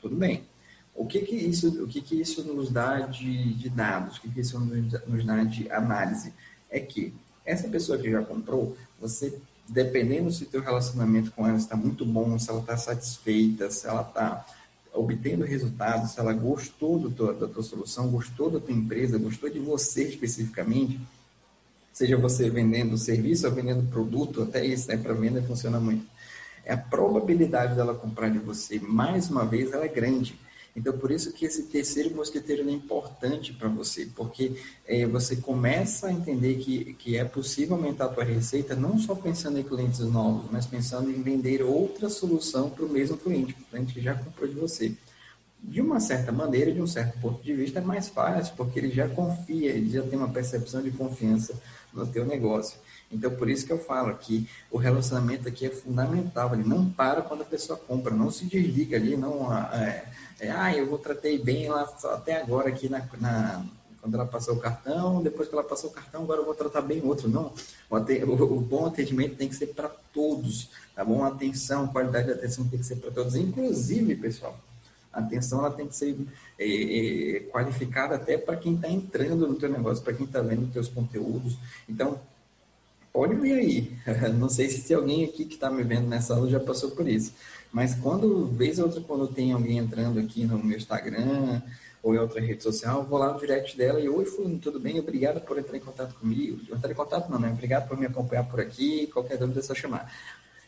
Tudo 0.00 0.14
bem. 0.14 0.44
O 0.94 1.04
que 1.06 1.20
que 1.20 1.34
isso, 1.34 1.82
o 1.82 1.88
que 1.88 2.00
que 2.00 2.20
isso 2.20 2.44
nos 2.44 2.70
dá 2.70 3.00
de, 3.00 3.54
de 3.54 3.68
dados? 3.68 4.18
O 4.18 4.20
que 4.20 4.28
que 4.28 4.40
isso 4.40 4.60
nos 4.60 5.24
dá 5.24 5.42
de 5.42 5.68
análise? 5.72 6.32
É 6.70 6.78
que 6.78 7.12
essa 7.44 7.68
pessoa 7.68 7.98
que 7.98 8.10
já 8.10 8.22
comprou, 8.22 8.76
você, 9.00 9.36
dependendo 9.68 10.30
se 10.30 10.44
o 10.44 10.46
teu 10.46 10.60
relacionamento 10.60 11.30
com 11.32 11.46
ela 11.46 11.58
está 11.58 11.76
muito 11.76 12.04
bom, 12.04 12.38
se 12.38 12.50
ela 12.50 12.60
está 12.60 12.76
satisfeita, 12.76 13.70
se 13.70 13.86
ela 13.86 14.02
está 14.02 14.46
obtendo 14.92 15.44
resultados, 15.44 16.12
se 16.12 16.20
ela 16.20 16.32
gostou 16.32 16.98
do 16.98 17.10
tua, 17.10 17.34
da 17.34 17.48
tua 17.48 17.62
solução, 17.62 18.08
gostou 18.08 18.50
da 18.50 18.60
tua 18.60 18.74
empresa, 18.74 19.18
gostou 19.18 19.50
de 19.50 19.58
você 19.58 20.04
especificamente, 20.04 21.00
seja 21.92 22.16
você 22.16 22.48
vendendo 22.48 22.96
serviço 22.96 23.46
ou 23.46 23.52
vendendo 23.52 23.88
produto, 23.90 24.42
até 24.42 24.64
isso, 24.64 24.88
né, 24.88 24.96
para 24.96 25.12
venda 25.14 25.42
funciona 25.42 25.80
muito. 25.80 26.06
É 26.64 26.72
a 26.72 26.78
probabilidade 26.78 27.74
dela 27.74 27.94
comprar 27.94 28.30
de 28.30 28.38
você 28.38 28.78
mais 28.78 29.28
uma 29.28 29.44
vez 29.44 29.72
ela 29.72 29.84
é 29.84 29.88
grande. 29.88 30.38
Então, 30.76 30.96
por 30.98 31.12
isso 31.12 31.32
que 31.32 31.44
esse 31.44 31.64
terceiro 31.64 32.14
mosqueteiro 32.14 32.68
é 32.68 32.72
importante 32.72 33.52
para 33.52 33.68
você, 33.68 34.06
porque 34.14 34.52
é, 34.84 35.06
você 35.06 35.36
começa 35.36 36.08
a 36.08 36.12
entender 36.12 36.56
que, 36.56 36.94
que 36.94 37.16
é 37.16 37.24
possível 37.24 37.76
aumentar 37.76 38.06
a 38.06 38.08
tua 38.08 38.24
receita, 38.24 38.74
não 38.74 38.98
só 38.98 39.14
pensando 39.14 39.58
em 39.58 39.62
clientes 39.62 40.00
novos, 40.00 40.50
mas 40.50 40.66
pensando 40.66 41.10
em 41.10 41.22
vender 41.22 41.62
outra 41.62 42.08
solução 42.08 42.70
para 42.70 42.84
o 42.84 42.88
mesmo 42.88 43.16
cliente, 43.16 43.52
o 43.52 43.70
cliente 43.70 43.94
que 43.94 44.00
já 44.00 44.14
comprou 44.14 44.48
de 44.48 44.54
você. 44.54 44.92
De 45.66 45.80
uma 45.80 45.98
certa 45.98 46.30
maneira, 46.30 46.70
de 46.70 46.80
um 46.80 46.86
certo 46.86 47.18
ponto 47.20 47.42
de 47.42 47.54
vista, 47.54 47.78
é 47.78 47.82
mais 47.82 48.08
fácil, 48.08 48.54
porque 48.56 48.78
ele 48.78 48.90
já 48.90 49.08
confia, 49.08 49.70
ele 49.70 49.90
já 49.90 50.02
tem 50.02 50.18
uma 50.18 50.28
percepção 50.28 50.82
de 50.82 50.90
confiança 50.90 51.54
no 51.92 52.06
teu 52.06 52.24
negócio. 52.24 52.78
Então, 53.10 53.30
por 53.30 53.48
isso 53.48 53.64
que 53.64 53.72
eu 53.72 53.78
falo 53.78 54.14
que 54.16 54.48
o 54.70 54.76
relacionamento 54.76 55.48
aqui 55.48 55.66
é 55.66 55.70
fundamental. 55.70 56.52
Ele 56.54 56.68
não 56.68 56.90
para 56.90 57.22
quando 57.22 57.42
a 57.42 57.46
pessoa 57.46 57.78
compra, 57.78 58.12
não 58.12 58.30
se 58.30 58.44
desliga 58.44 58.96
ali, 58.96 59.16
não 59.16 59.52
é, 59.72 60.04
é, 60.40 60.50
ah, 60.50 60.76
eu 60.76 60.86
vou 60.86 60.98
tratei 60.98 61.38
bem 61.38 61.66
ela 61.66 61.82
até 62.12 62.40
agora 62.40 62.68
aqui 62.68 62.88
na, 62.88 63.08
na, 63.20 63.64
quando 64.00 64.14
ela 64.14 64.26
passou 64.26 64.54
o 64.54 64.60
cartão, 64.60 65.22
depois 65.22 65.48
que 65.48 65.54
ela 65.54 65.64
passou 65.64 65.90
o 65.90 65.92
cartão, 65.92 66.24
agora 66.24 66.40
eu 66.40 66.44
vou 66.44 66.54
tratar 66.54 66.82
bem 66.82 67.00
outro. 67.02 67.28
Não, 67.28 67.52
o, 67.88 67.96
o, 67.96 68.60
bom 68.60 68.86
atendimento 68.86 69.36
tem 69.36 69.48
que 69.48 69.54
ser 69.54 69.68
para 69.68 69.88
todos, 70.12 70.68
tá 70.94 71.04
bom? 71.04 71.22
A 71.22 71.28
atenção, 71.28 71.86
qualidade 71.88 72.26
de 72.26 72.32
atenção 72.32 72.68
tem 72.68 72.78
que 72.78 72.84
ser 72.84 72.96
para 72.96 73.10
todos, 73.10 73.36
inclusive, 73.36 74.16
pessoal, 74.16 74.58
a 75.14 75.20
atenção 75.20 75.60
ela 75.60 75.70
tem 75.70 75.86
que 75.86 75.94
ser 75.94 76.16
é, 76.58 76.66
é, 76.66 77.40
qualificada 77.50 78.16
até 78.16 78.36
para 78.36 78.56
quem 78.56 78.74
está 78.74 78.88
entrando 78.88 79.46
no 79.46 79.54
teu 79.54 79.68
negócio, 79.70 80.02
para 80.02 80.12
quem 80.12 80.26
está 80.26 80.40
vendo 80.40 80.72
teus 80.72 80.88
conteúdos. 80.88 81.56
Então, 81.88 82.20
pode 83.12 83.34
vir 83.36 83.54
aí. 83.54 83.92
Não 84.36 84.48
sei 84.48 84.68
se 84.68 84.92
alguém 84.92 85.24
aqui 85.24 85.44
que 85.44 85.54
está 85.54 85.70
me 85.70 85.82
vendo 85.82 86.08
nessa 86.08 86.34
aula 86.34 86.50
já 86.50 86.60
passou 86.60 86.90
por 86.90 87.08
isso. 87.08 87.32
Mas 87.72 87.94
quando, 87.94 88.46
vez 88.46 88.78
ou 88.78 88.86
outra, 88.86 89.00
quando 89.00 89.28
tem 89.28 89.52
alguém 89.52 89.78
entrando 89.78 90.18
aqui 90.18 90.44
no 90.44 90.58
meu 90.58 90.76
Instagram 90.76 91.62
ou 92.02 92.14
em 92.14 92.18
outra 92.18 92.40
rede 92.40 92.62
social, 92.62 93.00
eu 93.00 93.06
vou 93.06 93.18
lá 93.18 93.32
no 93.32 93.40
direct 93.40 93.76
dela 93.76 94.00
e, 94.00 94.08
oi, 94.08 94.24
Fulano, 94.24 94.58
tudo 94.58 94.78
bem? 94.78 94.98
Obrigado 95.00 95.40
por 95.40 95.58
entrar 95.58 95.76
em 95.76 95.80
contato 95.80 96.14
comigo. 96.14 96.60
Entrar 96.72 96.90
em 96.90 96.94
contato 96.94 97.30
não, 97.30 97.38
né? 97.38 97.50
Obrigado 97.50 97.88
por 97.88 97.96
me 97.96 98.06
acompanhar 98.06 98.44
por 98.44 98.60
aqui. 98.60 99.06
Qualquer 99.08 99.38
dúvida 99.38 99.60
é 99.60 99.62
só 99.62 99.74
chamar. 99.74 100.12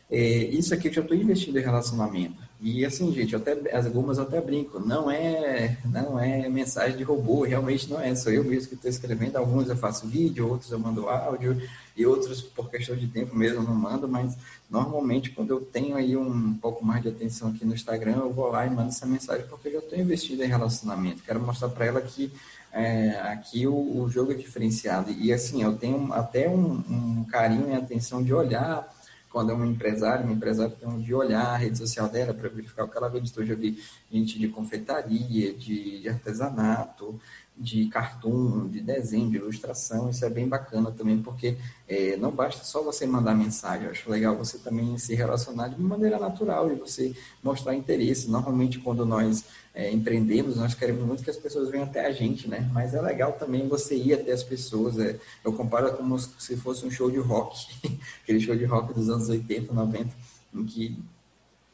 É, 0.09 0.19
isso 0.19 0.73
aqui 0.73 0.87
eu 0.87 0.93
já 0.93 1.01
estou 1.01 1.17
investindo 1.17 1.57
em 1.59 1.61
relacionamento. 1.61 2.47
E 2.59 2.83
assim, 2.83 3.13
gente, 3.13 3.35
até, 3.35 3.55
algumas 3.75 4.17
eu 4.17 4.23
até 4.23 4.41
brinco, 4.41 4.79
não 4.79 5.11
é, 5.11 5.77
não 5.85 6.19
é 6.19 6.49
mensagem 6.49 6.97
de 6.97 7.03
robô, 7.03 7.43
realmente 7.43 7.87
não 7.87 8.01
é, 8.01 8.15
sou 8.15 8.31
eu 8.31 8.43
mesmo 8.43 8.69
que 8.69 8.75
estou 8.75 8.89
escrevendo, 8.89 9.35
alguns 9.35 9.69
eu 9.69 9.77
faço 9.77 10.07
vídeo, 10.07 10.49
outros 10.49 10.71
eu 10.71 10.79
mando 10.79 11.07
áudio, 11.07 11.61
e 11.95 12.03
outros 12.03 12.41
por 12.41 12.71
questão 12.71 12.95
de 12.95 13.05
tempo 13.07 13.35
mesmo 13.35 13.61
não 13.61 13.75
mando, 13.75 14.07
mas 14.07 14.35
normalmente 14.71 15.29
quando 15.29 15.51
eu 15.51 15.61
tenho 15.61 15.95
aí 15.95 16.17
um 16.17 16.55
pouco 16.55 16.83
mais 16.83 17.03
de 17.03 17.09
atenção 17.09 17.49
aqui 17.49 17.63
no 17.63 17.75
Instagram, 17.75 18.15
eu 18.17 18.33
vou 18.33 18.47
lá 18.47 18.65
e 18.65 18.71
mando 18.71 18.89
essa 18.89 19.05
mensagem, 19.05 19.45
porque 19.47 19.67
eu 19.67 19.73
já 19.73 19.79
estou 19.79 19.99
investindo 19.99 20.41
em 20.41 20.47
relacionamento, 20.47 21.21
quero 21.23 21.39
mostrar 21.39 21.69
para 21.69 21.85
ela 21.85 22.01
que 22.01 22.31
é, 22.71 23.19
aqui 23.21 23.67
o, 23.67 24.01
o, 24.01 24.09
jogo 24.09 24.31
é 24.31 24.35
diferenciado, 24.35 25.11
e 25.11 25.31
assim, 25.31 25.61
eu 25.61 25.77
tenho 25.77 26.11
até 26.11 26.49
um, 26.49 26.83
um 26.89 27.23
carinho 27.29 27.69
e 27.69 27.75
atenção 27.75 28.23
de 28.23 28.33
olhar 28.33 28.96
quando 29.31 29.51
é 29.51 29.55
um 29.55 29.65
empresário, 29.65 30.25
um 30.25 30.31
empresário 30.31 30.75
tem 30.75 31.01
de 31.01 31.13
olhar 31.13 31.45
a 31.45 31.57
rede 31.57 31.77
social 31.77 32.09
dela 32.09 32.33
para 32.33 32.49
verificar 32.49 32.85
o 32.85 32.87
que 32.87 32.97
ela 32.97 33.09
vê. 33.09 33.19
Então, 33.19 33.43
eu 33.43 33.47
já 33.47 33.55
vi 33.55 33.83
gente 34.11 34.39
de 34.39 34.47
confeitaria, 34.47 35.53
de 35.53 36.07
artesanato, 36.07 37.19
de 37.59 37.87
cartoon, 37.87 38.67
de 38.67 38.81
desenho, 38.81 39.29
de 39.29 39.37
ilustração, 39.37 40.09
isso 40.09 40.23
é 40.23 40.29
bem 40.29 40.47
bacana 40.47 40.91
também, 40.91 41.21
porque 41.21 41.57
é, 41.87 42.15
não 42.17 42.31
basta 42.31 42.63
só 42.63 42.83
você 42.83 43.05
mandar 43.07 43.33
mensagem, 43.33 43.85
eu 43.85 43.91
acho 43.91 44.09
legal 44.09 44.35
você 44.35 44.59
também 44.59 44.97
se 44.97 45.15
relacionar 45.15 45.69
de 45.69 45.81
maneira 45.81 46.19
natural 46.19 46.71
e 46.71 46.75
você 46.75 47.15
mostrar 47.41 47.73
interesse. 47.73 48.29
Normalmente, 48.29 48.77
quando 48.79 49.05
nós 49.05 49.45
é, 49.73 49.91
empreendemos, 49.91 50.57
nós 50.57 50.73
queremos 50.75 51.03
muito 51.03 51.23
que 51.23 51.29
as 51.29 51.37
pessoas 51.37 51.69
venham 51.69 51.85
até 51.85 52.05
a 52.05 52.11
gente, 52.11 52.47
né? 52.47 52.69
Mas 52.71 52.93
é 52.93 53.01
legal 53.01 53.33
também 53.33 53.67
você 53.67 53.95
ir 53.95 54.13
até 54.13 54.31
as 54.31 54.43
pessoas. 54.43 54.99
É, 54.99 55.19
eu 55.43 55.53
comparo 55.53 55.95
como 55.97 56.17
se 56.19 56.55
fosse 56.57 56.85
um 56.85 56.91
show 56.91 57.09
de 57.09 57.17
rock, 57.17 57.67
aquele 58.21 58.39
show 58.39 58.55
de 58.55 58.65
rock 58.65 58.93
dos 58.93 59.09
anos 59.09 59.29
80, 59.29 59.73
90, 59.73 60.09
em 60.53 60.65
que 60.65 60.99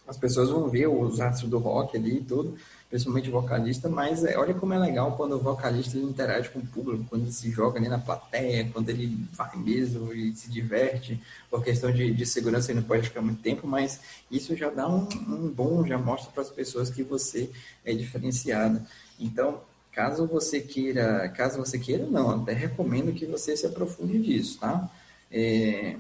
as 0.07 0.17
pessoas 0.17 0.49
vão 0.49 0.67
ver 0.69 0.87
os 0.87 1.19
astros 1.21 1.49
do 1.49 1.57
rock 1.57 1.95
ali 1.97 2.17
e 2.17 2.23
tudo, 2.23 2.57
principalmente 2.89 3.29
o 3.29 3.31
vocalista, 3.31 3.89
mas 3.89 4.23
é, 4.23 4.37
olha 4.37 4.53
como 4.53 4.73
é 4.73 4.77
legal 4.77 5.15
quando 5.17 5.33
o 5.33 5.39
vocalista 5.39 5.97
interage 5.97 6.49
com 6.49 6.59
o 6.59 6.65
público, 6.65 7.05
quando 7.09 7.23
ele 7.23 7.31
se 7.31 7.49
joga 7.49 7.79
ali 7.79 7.87
na 7.87 7.97
plateia, 7.97 8.69
quando 8.71 8.89
ele 8.89 9.17
vai 9.31 9.55
mesmo 9.57 10.13
e 10.13 10.35
se 10.35 10.49
diverte, 10.49 11.19
por 11.49 11.63
questão 11.63 11.91
de, 11.91 12.13
de 12.13 12.25
segurança 12.25 12.71
ele 12.71 12.81
não 12.81 12.87
pode 12.87 13.07
ficar 13.07 13.21
muito 13.21 13.41
tempo, 13.41 13.65
mas 13.65 13.99
isso 14.29 14.55
já 14.55 14.69
dá 14.69 14.87
um, 14.87 15.07
um 15.27 15.49
bom, 15.49 15.85
já 15.87 15.97
mostra 15.97 16.31
para 16.31 16.43
as 16.43 16.49
pessoas 16.49 16.89
que 16.89 17.01
você 17.01 17.49
é 17.83 17.93
diferenciado. 17.93 18.81
Então, 19.19 19.61
caso 19.91 20.27
você 20.27 20.59
queira, 20.59 21.29
caso 21.29 21.57
você 21.57 21.79
queira, 21.79 22.05
não, 22.05 22.29
até 22.41 22.53
recomendo 22.53 23.13
que 23.13 23.25
você 23.25 23.55
se 23.55 23.65
aprofunde 23.65 24.19
disso, 24.19 24.59
tá? 24.59 24.89
É, 25.31 25.95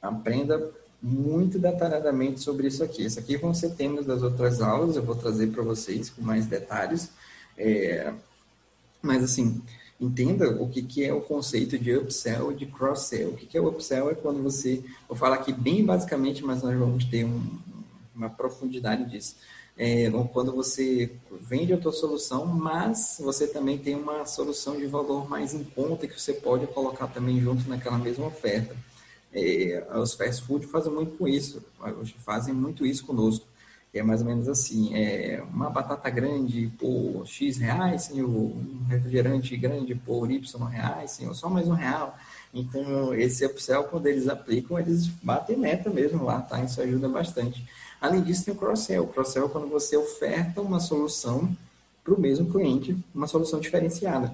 aprenda 0.00 0.70
muito 1.02 1.58
detalhadamente 1.58 2.40
sobre 2.40 2.66
isso 2.66 2.82
aqui. 2.82 3.04
Isso 3.04 3.18
aqui 3.18 3.36
vão 3.36 3.54
ser 3.54 3.70
temas 3.70 4.06
das 4.06 4.22
outras 4.22 4.60
aulas, 4.60 4.96
eu 4.96 5.02
vou 5.02 5.14
trazer 5.14 5.48
para 5.48 5.62
vocês 5.62 6.10
com 6.10 6.22
mais 6.22 6.46
detalhes. 6.46 7.10
É, 7.56 8.12
mas, 9.02 9.22
assim, 9.22 9.62
entenda 10.00 10.50
o 10.50 10.68
que, 10.68 10.82
que 10.82 11.04
é 11.04 11.12
o 11.12 11.20
conceito 11.20 11.78
de 11.78 11.96
upsell 11.96 12.52
e 12.52 12.56
de 12.56 12.66
cross-sell. 12.66 13.30
O 13.30 13.36
que, 13.36 13.46
que 13.46 13.56
é 13.56 13.60
o 13.60 13.68
upsell 13.68 14.10
é 14.10 14.14
quando 14.14 14.42
você... 14.42 14.82
Vou 15.08 15.16
falar 15.16 15.36
aqui 15.36 15.52
bem 15.52 15.84
basicamente, 15.84 16.44
mas 16.44 16.62
nós 16.62 16.76
vamos 16.78 17.04
ter 17.04 17.24
um, 17.24 17.42
uma 18.14 18.28
profundidade 18.28 19.08
disso. 19.10 19.36
É, 19.78 20.10
quando 20.32 20.52
você 20.52 21.12
vende 21.38 21.74
a 21.74 21.76
tua 21.76 21.92
solução, 21.92 22.46
mas 22.46 23.18
você 23.20 23.46
também 23.46 23.76
tem 23.76 23.94
uma 23.94 24.24
solução 24.24 24.78
de 24.78 24.86
valor 24.86 25.28
mais 25.28 25.52
em 25.52 25.62
conta 25.62 26.08
que 26.08 26.18
você 26.18 26.32
pode 26.32 26.66
colocar 26.68 27.08
também 27.08 27.38
junto 27.40 27.68
naquela 27.68 27.98
mesma 27.98 28.26
oferta. 28.26 28.74
É, 29.38 29.86
os 29.94 30.14
fast 30.14 30.42
food 30.44 30.66
fazem 30.66 30.90
muito 30.90 31.18
com 31.18 31.28
isso, 31.28 31.62
fazem 32.24 32.54
muito 32.54 32.86
isso 32.86 33.04
conosco. 33.04 33.44
É 33.92 34.02
mais 34.02 34.20
ou 34.20 34.26
menos 34.26 34.46
assim, 34.46 34.94
é 34.94 35.42
uma 35.50 35.70
batata 35.70 36.10
grande 36.10 36.70
por 36.78 37.26
X 37.26 37.56
reais, 37.56 38.02
senhor, 38.04 38.28
um 38.28 38.84
refrigerante 38.88 39.56
grande 39.56 39.94
por 39.94 40.30
Y 40.30 40.66
reais, 40.66 41.12
senhor, 41.12 41.34
só 41.34 41.48
mais 41.48 41.66
um 41.66 41.72
real. 41.72 42.14
Então, 42.52 43.14
esse 43.14 43.44
upsell, 43.44 43.84
quando 43.84 44.06
eles 44.06 44.28
aplicam, 44.28 44.78
eles 44.78 45.06
batem 45.06 45.56
meta 45.56 45.88
mesmo 45.88 46.24
lá, 46.24 46.40
tá? 46.42 46.62
Isso 46.62 46.80
ajuda 46.80 47.08
bastante. 47.08 47.66
Além 48.00 48.22
disso, 48.22 48.44
tem 48.44 48.54
o 48.54 48.56
cross-sell. 48.56 49.04
O 49.04 49.08
cross-sell 49.08 49.46
é 49.46 49.48
quando 49.48 49.68
você 49.68 49.96
oferta 49.96 50.60
uma 50.60 50.80
solução 50.80 51.56
para 52.04 52.14
o 52.14 52.20
mesmo 52.20 52.50
cliente, 52.50 52.96
uma 53.14 53.26
solução 53.26 53.60
diferenciada. 53.60 54.32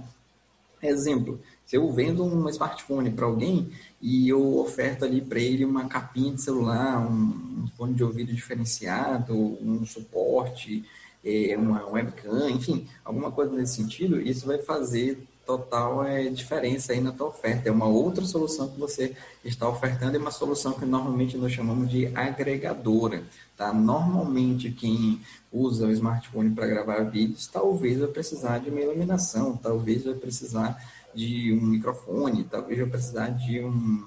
Exemplo, 0.82 1.40
se 1.64 1.77
eu 1.77 1.90
vendo 1.92 2.25
um 2.25 2.48
smartphone 2.48 3.11
para 3.11 3.27
alguém 3.27 3.70
e 4.01 4.29
eu 4.29 4.59
oferto 4.59 5.05
ali 5.05 5.20
para 5.20 5.38
ele 5.38 5.64
uma 5.64 5.87
capinha 5.87 6.35
de 6.35 6.42
celular, 6.42 6.98
um, 6.98 7.66
fone 7.77 7.94
de 7.94 8.05
ouvido 8.05 8.33
diferenciado, 8.33 9.35
um 9.35 9.87
suporte, 9.87 10.85
é, 11.25 11.57
uma 11.57 11.87
webcam, 11.88 12.51
enfim, 12.51 12.87
alguma 13.05 13.31
coisa 13.31 13.53
nesse 13.53 13.77
sentido, 13.77 14.20
isso 14.20 14.46
vai 14.46 14.59
fazer 14.59 15.27
total 15.46 16.05
é, 16.05 16.29
diferença 16.29 16.92
aí 16.92 17.01
na 17.01 17.12
tua 17.12 17.29
oferta. 17.29 17.68
É 17.68 17.72
uma 17.72 17.87
outra 17.87 18.25
solução 18.25 18.68
que 18.68 18.79
você 18.79 19.16
está 19.44 19.68
ofertando, 19.68 20.16
é 20.16 20.20
uma 20.20 20.31
solução 20.31 20.72
que 20.72 20.85
normalmente 20.85 21.37
nós 21.37 21.53
chamamos 21.53 21.90
de 21.90 22.07
agregadora. 22.14 23.25
Tá? 23.62 23.72
Normalmente 23.72 24.72
quem 24.72 25.20
usa 25.53 25.87
o 25.87 25.92
smartphone 25.92 26.51
para 26.51 26.66
gravar 26.66 27.05
vídeos, 27.05 27.46
talvez 27.46 27.96
vai 27.96 28.09
precisar 28.09 28.59
de 28.59 28.70
uma 28.70 28.81
iluminação, 28.81 29.57
talvez 29.57 30.03
vai 30.03 30.14
precisar 30.14 30.83
de 31.14 31.53
um 31.53 31.66
microfone, 31.66 32.42
talvez 32.42 32.81
vai 32.81 32.88
precisar 32.88 33.29
de 33.29 33.61
um, 33.61 34.05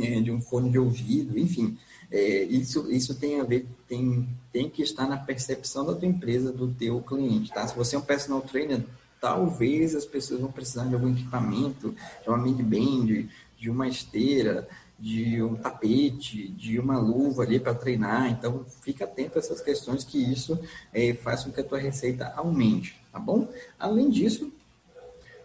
é, 0.00 0.18
de 0.18 0.30
um 0.30 0.40
fone 0.40 0.70
de 0.70 0.78
ouvido, 0.78 1.38
enfim. 1.38 1.76
É, 2.10 2.44
isso, 2.44 2.90
isso 2.90 3.14
tem 3.16 3.38
a 3.38 3.44
ver, 3.44 3.66
tem, 3.86 4.26
tem 4.50 4.70
que 4.70 4.80
estar 4.80 5.06
na 5.06 5.18
percepção 5.18 5.84
da 5.84 5.94
tua 5.94 6.08
empresa, 6.08 6.50
do 6.50 6.68
teu 6.68 7.02
cliente, 7.02 7.52
tá? 7.52 7.68
Se 7.68 7.76
você 7.76 7.96
é 7.96 7.98
um 7.98 8.02
personal 8.02 8.40
trainer, 8.40 8.82
talvez 9.20 9.94
as 9.94 10.06
pessoas 10.06 10.40
vão 10.40 10.50
precisar 10.50 10.86
de 10.86 10.94
algum 10.94 11.10
equipamento, 11.10 11.94
de 12.22 12.28
uma 12.30 12.38
mini 12.38 12.62
band, 12.62 13.28
de 13.58 13.68
uma 13.68 13.86
esteira, 13.86 14.66
de 14.98 15.42
um 15.42 15.54
tapete, 15.54 16.48
de 16.48 16.78
uma 16.78 16.98
luva 16.98 17.42
ali 17.42 17.58
para 17.58 17.74
treinar. 17.74 18.30
Então, 18.30 18.64
fica 18.82 19.04
atento 19.04 19.38
a 19.38 19.40
essas 19.40 19.60
questões 19.60 20.04
que 20.04 20.18
isso 20.18 20.58
é, 20.92 21.14
faz 21.14 21.44
com 21.44 21.52
que 21.52 21.60
a 21.60 21.64
tua 21.64 21.78
receita 21.78 22.32
aumente, 22.36 23.00
tá 23.12 23.18
bom? 23.18 23.48
Além 23.78 24.08
disso, 24.08 24.52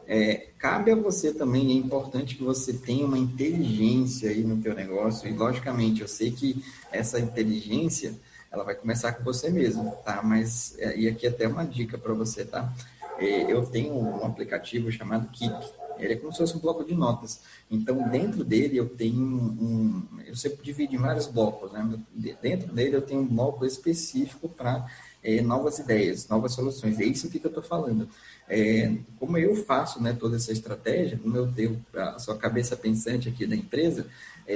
é, 0.07 0.47
cabe 0.57 0.91
a 0.91 0.95
você 0.95 1.31
também, 1.31 1.69
é 1.69 1.73
importante 1.73 2.35
que 2.35 2.43
você 2.43 2.73
tenha 2.73 3.05
uma 3.05 3.17
inteligência 3.17 4.31
aí 4.31 4.43
no 4.43 4.57
teu 4.61 4.73
negócio, 4.73 5.29
e 5.29 5.33
logicamente 5.33 6.01
eu 6.01 6.07
sei 6.07 6.31
que 6.31 6.63
essa 6.91 7.19
inteligência, 7.19 8.15
ela 8.51 8.63
vai 8.63 8.73
começar 8.73 9.13
com 9.13 9.23
você 9.23 9.51
mesmo, 9.51 9.95
tá? 10.03 10.21
Mas, 10.23 10.75
é, 10.79 10.97
e 10.97 11.07
aqui 11.07 11.27
até 11.27 11.47
uma 11.47 11.63
dica 11.63 11.95
para 11.95 12.13
você, 12.13 12.43
tá? 12.43 12.73
É, 13.19 13.51
eu 13.51 13.63
tenho 13.65 13.93
um 13.93 14.25
aplicativo 14.25 14.91
chamado 14.91 15.29
Keep, 15.29 15.53
ele 15.99 16.13
é 16.13 16.15
como 16.15 16.31
se 16.31 16.39
fosse 16.39 16.55
um 16.55 16.59
bloco 16.59 16.83
de 16.83 16.95
notas. 16.95 17.41
Então, 17.69 18.09
dentro 18.09 18.43
dele 18.43 18.77
eu 18.77 18.89
tenho 18.89 19.21
um. 19.21 20.03
Eu 20.25 20.35
sempre 20.35 20.63
divido 20.63 20.95
em 20.95 20.97
vários 20.97 21.27
blocos, 21.27 21.71
né? 21.71 21.99
Dentro 22.41 22.73
dele 22.73 22.95
eu 22.95 23.01
tenho 23.01 23.21
um 23.21 23.27
bloco 23.27 23.65
específico 23.65 24.49
para 24.49 24.87
é, 25.23 25.41
novas 25.41 25.79
ideias, 25.79 26.27
novas 26.27 26.53
soluções. 26.53 26.99
É 26.99 27.05
isso 27.05 27.29
que 27.29 27.39
eu 27.43 27.49
estou 27.49 27.63
falando. 27.63 28.07
É, 28.47 28.91
como 29.19 29.37
eu 29.37 29.55
faço 29.55 30.01
né, 30.01 30.15
toda 30.19 30.37
essa 30.37 30.51
estratégia, 30.51 31.19
como 31.21 31.37
eu 31.37 31.51
tenho 31.51 31.85
a 31.93 32.17
sua 32.17 32.35
cabeça 32.35 32.75
pensante 32.75 33.29
aqui 33.29 33.45
da 33.45 33.55
empresa, 33.55 34.07
é, 34.47 34.55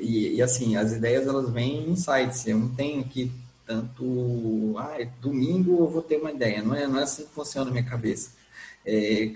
e, 0.00 0.36
e, 0.36 0.42
assim, 0.42 0.76
as 0.76 0.92
ideias 0.92 1.26
elas 1.26 1.50
vêm 1.50 1.90
em 1.90 1.96
sites, 1.96 2.46
eu 2.46 2.58
não 2.58 2.68
tenho 2.68 3.02
aqui 3.02 3.30
tanto, 3.66 4.74
ah, 4.78 4.96
domingo 5.20 5.80
eu 5.80 5.88
vou 5.88 6.00
ter 6.00 6.16
uma 6.16 6.30
ideia, 6.30 6.62
não 6.62 6.74
é, 6.74 6.86
não 6.86 7.00
é 7.00 7.02
assim 7.02 7.24
que 7.24 7.30
funciona 7.32 7.68
a 7.68 7.72
minha 7.72 7.84
cabeça. 7.84 8.30
É, 8.86 9.32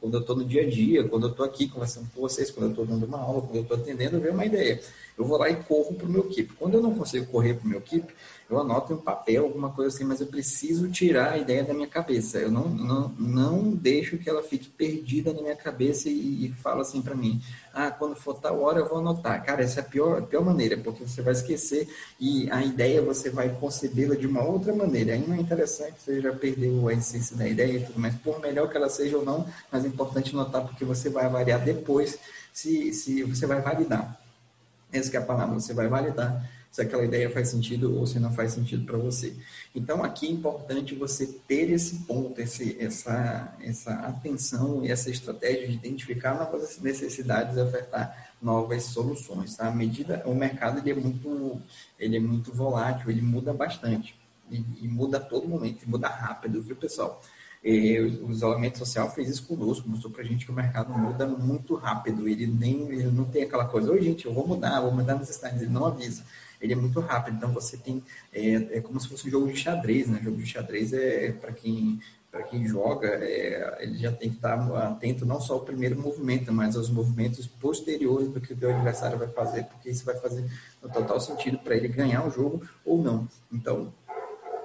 quando 0.00 0.14
eu 0.14 0.20
estou 0.20 0.34
no 0.34 0.44
dia 0.44 0.62
a 0.62 0.68
dia, 0.68 1.04
quando 1.04 1.28
eu 1.28 1.30
estou 1.30 1.46
aqui 1.46 1.68
conversando 1.68 2.10
com 2.12 2.20
vocês, 2.20 2.50
quando 2.50 2.66
eu 2.66 2.70
estou 2.70 2.84
dando 2.84 3.06
uma 3.06 3.20
aula, 3.20 3.42
quando 3.42 3.54
eu 3.54 3.62
estou 3.62 3.76
atendendo, 3.76 4.18
vem 4.18 4.32
uma 4.32 4.44
ideia. 4.44 4.80
Eu 5.16 5.24
vou 5.24 5.38
lá 5.38 5.48
e 5.48 5.56
corro 5.62 5.94
para 5.94 6.06
o 6.06 6.10
meu 6.10 6.22
equipe. 6.22 6.52
Quando 6.54 6.74
eu 6.74 6.82
não 6.82 6.94
consigo 6.94 7.26
correr 7.26 7.54
para 7.54 7.66
o 7.66 7.68
meu 7.68 7.78
equipe, 7.78 8.12
eu 8.50 8.58
anoto 8.58 8.92
em 8.92 8.96
um 8.96 9.00
papel, 9.00 9.44
alguma 9.44 9.70
coisa 9.70 9.94
assim, 9.94 10.04
mas 10.04 10.20
eu 10.20 10.26
preciso 10.26 10.90
tirar 10.90 11.32
a 11.32 11.38
ideia 11.38 11.62
da 11.62 11.72
minha 11.72 11.86
cabeça. 11.86 12.38
Eu 12.38 12.50
não, 12.50 12.68
não, 12.68 13.08
não 13.16 13.70
deixo 13.70 14.18
que 14.18 14.28
ela 14.28 14.42
fique 14.42 14.68
perdida 14.68 15.32
na 15.32 15.40
minha 15.40 15.54
cabeça 15.54 16.08
e, 16.08 16.46
e 16.46 16.52
falo 16.54 16.80
assim 16.80 17.00
para 17.00 17.14
mim, 17.14 17.40
ah, 17.72 17.92
quando 17.92 18.16
for 18.16 18.34
tal 18.34 18.60
hora 18.60 18.80
eu 18.80 18.88
vou 18.88 18.98
anotar. 18.98 19.44
Cara, 19.44 19.62
essa 19.62 19.78
é 19.78 19.82
a 19.82 19.86
pior, 19.86 20.18
a 20.18 20.22
pior 20.22 20.44
maneira, 20.44 20.76
porque 20.76 21.06
você 21.06 21.22
vai 21.22 21.32
esquecer 21.32 21.88
e 22.18 22.50
a 22.50 22.64
ideia 22.64 23.00
você 23.00 23.30
vai 23.30 23.48
concebê-la 23.50 24.16
de 24.16 24.26
uma 24.26 24.42
outra 24.42 24.74
maneira. 24.74 25.12
Aí 25.12 25.24
não 25.24 25.36
é 25.36 25.40
interessante, 25.40 26.00
você 26.00 26.20
já 26.20 26.32
perdeu 26.32 26.88
a 26.88 26.92
essência 26.92 27.36
da 27.36 27.46
ideia 27.46 27.78
e 27.78 27.84
tudo 27.84 28.00
mais. 28.00 28.16
Por 28.16 28.40
melhor 28.40 28.68
que 28.68 28.76
ela 28.76 28.88
seja 28.88 29.16
ou 29.16 29.24
não, 29.24 29.46
mas 29.70 29.84
é 29.84 29.88
importante 29.88 30.34
notar 30.34 30.66
porque 30.66 30.84
você 30.84 31.08
vai 31.08 31.26
avaliar 31.26 31.60
depois 31.60 32.18
se, 32.52 32.92
se 32.92 33.22
você 33.22 33.46
vai 33.46 33.60
validar. 33.60 34.20
Essa 34.92 35.16
é 35.16 35.20
a 35.20 35.22
palavra, 35.22 35.54
você 35.54 35.72
vai 35.72 35.86
validar 35.86 36.44
se 36.70 36.80
aquela 36.80 37.04
ideia 37.04 37.28
faz 37.28 37.48
sentido 37.48 37.96
ou 37.96 38.06
se 38.06 38.20
não 38.20 38.32
faz 38.32 38.52
sentido 38.52 38.84
para 38.86 38.96
você. 38.96 39.34
Então, 39.74 40.04
aqui 40.04 40.28
é 40.28 40.30
importante 40.30 40.94
você 40.94 41.26
ter 41.26 41.70
esse 41.70 41.96
ponto, 42.04 42.40
esse, 42.40 42.76
essa, 42.80 43.56
essa 43.60 43.92
atenção 43.94 44.84
e 44.84 44.90
essa 44.90 45.10
estratégia 45.10 45.66
de 45.66 45.74
identificar 45.74 46.34
novas 46.34 46.78
necessidades 46.78 47.56
e 47.56 47.60
ofertar 47.60 48.32
novas 48.40 48.84
soluções. 48.84 49.56
Tá? 49.56 49.66
A 49.66 49.72
medida, 49.72 50.22
o 50.24 50.34
mercado 50.34 50.78
ele 50.78 50.92
é, 50.92 50.94
muito, 50.94 51.60
ele 51.98 52.16
é 52.16 52.20
muito 52.20 52.52
volátil, 52.52 53.10
ele 53.10 53.22
muda 53.22 53.52
bastante. 53.52 54.14
E, 54.48 54.64
e 54.82 54.88
muda 54.88 55.18
a 55.18 55.20
todo 55.20 55.48
momento, 55.48 55.88
muda 55.88 56.08
rápido, 56.08 56.62
viu, 56.62 56.76
pessoal? 56.76 57.20
E, 57.62 57.98
o 58.00 58.30
isolamento 58.30 58.78
social 58.78 59.10
fez 59.12 59.28
isso 59.28 59.46
conosco, 59.46 59.88
mostrou 59.88 60.12
para 60.12 60.22
a 60.22 60.24
gente 60.24 60.46
que 60.46 60.50
o 60.50 60.54
mercado 60.54 60.92
muda 60.92 61.26
muito 61.26 61.74
rápido. 61.74 62.28
Ele 62.28 62.46
nem 62.46 62.88
ele 62.88 63.10
não 63.10 63.24
tem 63.24 63.42
aquela 63.42 63.66
coisa, 63.66 63.90
oi 63.90 64.02
gente, 64.02 64.26
eu 64.26 64.32
vou 64.32 64.46
mudar, 64.46 64.80
vou 64.80 64.92
mudar 64.92 65.16
necessidades, 65.16 65.62
ele 65.62 65.70
não 65.70 65.84
avisa 65.84 66.24
ele 66.60 66.72
é 66.72 66.76
muito 66.76 67.00
rápido. 67.00 67.36
Então 67.36 67.52
você 67.52 67.76
tem 67.76 68.02
é, 68.32 68.78
é 68.78 68.80
como 68.80 69.00
se 69.00 69.08
fosse 69.08 69.26
um 69.26 69.30
jogo 69.30 69.48
de 69.48 69.56
xadrez, 69.56 70.08
né? 70.08 70.18
O 70.20 70.24
jogo 70.24 70.36
de 70.38 70.46
xadrez 70.46 70.92
é 70.92 71.32
para 71.32 71.52
quem 71.52 72.00
para 72.30 72.44
quem 72.44 72.64
joga, 72.64 73.08
é, 73.08 73.78
ele 73.80 73.98
já 73.98 74.12
tem 74.12 74.30
que 74.30 74.36
estar 74.36 74.54
atento 74.86 75.26
não 75.26 75.40
só 75.40 75.54
ao 75.54 75.60
primeiro 75.60 76.00
movimento, 76.00 76.52
mas 76.52 76.76
aos 76.76 76.88
movimentos 76.88 77.46
posteriores 77.46 78.28
do 78.28 78.40
que 78.40 78.52
o 78.52 78.56
teu 78.56 78.70
adversário 78.70 79.18
vai 79.18 79.26
fazer, 79.26 79.64
porque 79.64 79.90
isso 79.90 80.04
vai 80.04 80.14
fazer 80.16 80.48
no 80.80 80.88
total 80.88 81.18
sentido 81.20 81.58
para 81.58 81.76
ele 81.76 81.88
ganhar 81.88 82.24
o 82.24 82.30
jogo 82.30 82.62
ou 82.84 83.02
não. 83.02 83.26
Então, 83.52 83.92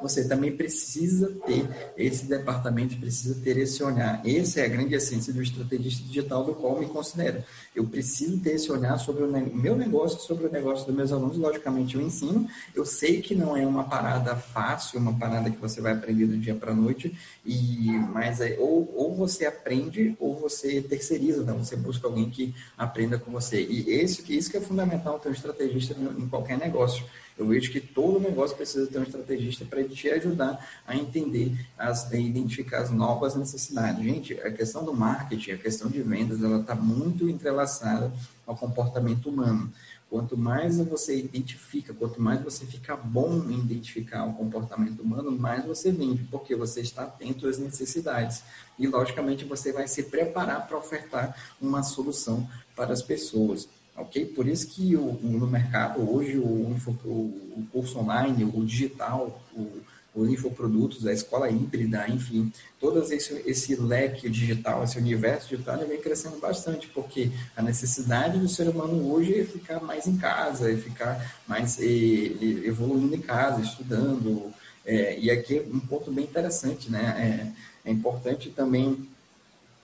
você 0.06 0.28
também 0.28 0.56
precisa 0.56 1.32
ter 1.48 1.68
esse 1.98 2.26
departamento, 2.26 2.96
precisa 2.98 3.34
ter 3.42 3.58
esse 3.58 3.84
olhar. 3.84 4.22
Essa 4.24 4.62
é 4.62 4.66
a 4.66 4.68
grande 4.68 4.94
essência 4.94 5.34
do 5.34 5.42
estrategista 5.42 6.04
digital 6.04 6.44
do 6.44 6.54
qual 6.54 6.80
me 6.80 6.86
considero. 6.86 7.44
Eu 7.76 7.88
preciso 7.88 8.40
ter 8.40 8.52
esse 8.52 8.72
olhar 8.72 9.00
sobre 9.00 9.24
o 9.24 9.28
meu 9.28 9.76
negócio, 9.76 10.20
sobre 10.20 10.46
o 10.46 10.52
negócio 10.52 10.86
dos 10.86 10.96
meus 10.96 11.12
alunos. 11.12 11.38
Logicamente, 11.38 11.96
eu 11.96 12.02
ensino. 12.02 12.48
Eu 12.76 12.86
sei 12.86 13.20
que 13.20 13.34
não 13.34 13.58
é 13.58 13.66
uma 13.66 13.86
parada 13.86 14.36
fácil, 14.36 15.00
uma 15.00 15.18
parada 15.18 15.50
que 15.50 15.58
você 15.58 15.82
vai 15.82 15.94
aprender 15.94 16.28
do 16.28 16.38
dia 16.38 16.54
para 16.54 16.72
a 16.72 16.76
noite, 16.76 17.18
e, 17.44 17.90
mas 18.14 18.42
é, 18.42 18.58
ou, 18.60 18.94
ou 18.96 19.16
você 19.16 19.48
aprende 19.48 20.16
ou 20.20 20.36
você 20.40 20.84
terceiriza, 20.84 21.44
né? 21.44 21.52
você 21.54 21.76
busca 21.76 22.06
alguém 22.06 22.30
que 22.30 22.54
aprenda 22.78 23.18
com 23.18 23.32
você. 23.32 23.60
E 23.60 23.90
esse, 23.90 24.24
isso 24.38 24.52
que 24.52 24.58
é 24.58 24.62
fundamental 24.62 25.18
ter 25.18 25.30
um 25.30 25.32
estrategista 25.32 25.96
em 26.00 26.30
qualquer 26.30 26.60
negócio 26.60 27.04
eu 27.38 27.48
vejo 27.48 27.72
que 27.72 27.82
todo 27.82 28.20
negócio 28.20 28.56
precisa 28.56 28.88
ter 28.88 28.98
um 28.98 29.04
estrategista 29.04 29.66
para 29.66 29.84
te 29.84 30.10
ajudar 30.10 30.66
a 30.88 30.96
entender, 30.96 31.54
as, 31.78 32.12
a 32.12 32.18
identificar 32.18 32.80
as 32.80 32.92
novas 32.92 33.36
necessidades. 33.36 34.04
Gente, 34.04 34.34
a 34.40 34.52
questão 34.52 34.86
do 34.86 34.94
marketing, 34.94 35.52
a 35.52 35.58
questão 35.58 35.90
de 35.90 36.02
vendas, 36.02 36.42
ela 36.42 36.62
está 36.62 36.76
muito 36.76 37.28
entrelaçada 37.28 38.12
ao 38.48 38.56
comportamento 38.56 39.30
humano. 39.30 39.72
Quanto 40.10 40.38
mais 40.38 40.78
você 40.78 41.18
identifica, 41.20 41.94
quanto 41.94 42.22
mais 42.22 42.42
você 42.42 42.66
fica 42.66 42.96
bom 42.96 43.44
em 43.50 43.60
identificar 43.60 44.24
o 44.24 44.34
comportamento 44.34 45.02
humano, 45.02 45.30
mais 45.32 45.66
você 45.66 45.92
vende, 45.92 46.24
porque 46.32 46.56
você 46.56 46.80
está 46.80 47.04
atento 47.04 47.48
às 47.48 47.58
necessidades. 47.58 48.44
E, 48.80 48.88
logicamente, 48.88 49.44
você 49.44 49.74
vai 49.74 49.88
se 49.90 50.04
preparar 50.04 50.68
para 50.68 50.78
ofertar 50.78 51.36
uma 51.60 51.84
solução 51.84 52.48
para 52.76 52.94
as 52.94 53.02
pessoas 53.02 53.68
ok? 53.96 54.26
Por 54.28 54.48
isso 54.48 54.68
que 54.68 54.96
o, 54.96 55.20
no 55.22 55.48
mercado 55.48 56.02
hoje 56.10 56.38
o, 56.38 56.44
o, 56.44 57.68
curso 57.72 58.00
online, 58.00 58.44
o 58.44 58.66
digital, 58.66 59.42
o, 59.54 59.82
o 60.14 60.26
infoprodutos, 60.26 61.06
a 61.06 61.12
escola 61.12 61.50
híbrida, 61.50 62.08
enfim, 62.08 62.52
todo 62.80 63.02
esse, 63.02 63.44
esse 63.46 63.76
leque 63.76 64.30
digital, 64.30 64.84
esse 64.84 64.98
universo 64.98 65.50
digital, 65.50 65.78
vem 65.86 66.00
crescendo 66.00 66.38
bastante, 66.40 66.88
porque 66.88 67.32
a 67.56 67.62
necessidade 67.62 68.40
do 68.40 68.48
ser 68.48 68.70
humano 68.70 69.12
hoje 69.12 69.40
é 69.40 69.44
ficar 69.44 69.82
mais 69.82 70.08
em 70.08 70.18
casa, 70.18 70.72
é 70.72 70.78
ficar 70.78 71.42
mais 71.48 71.78
evoluindo 71.80 73.16
em 73.16 73.22
casa, 73.22 73.62
estudando. 73.62 74.54
É, 74.86 75.20
e 75.20 75.30
aqui 75.30 75.58
é 75.58 75.62
um 75.62 75.80
ponto 75.80 76.12
bem 76.12 76.24
interessante, 76.24 76.90
né? 76.90 77.52
É, 77.86 77.90
é 77.90 77.92
importante 77.92 78.50
também, 78.50 79.08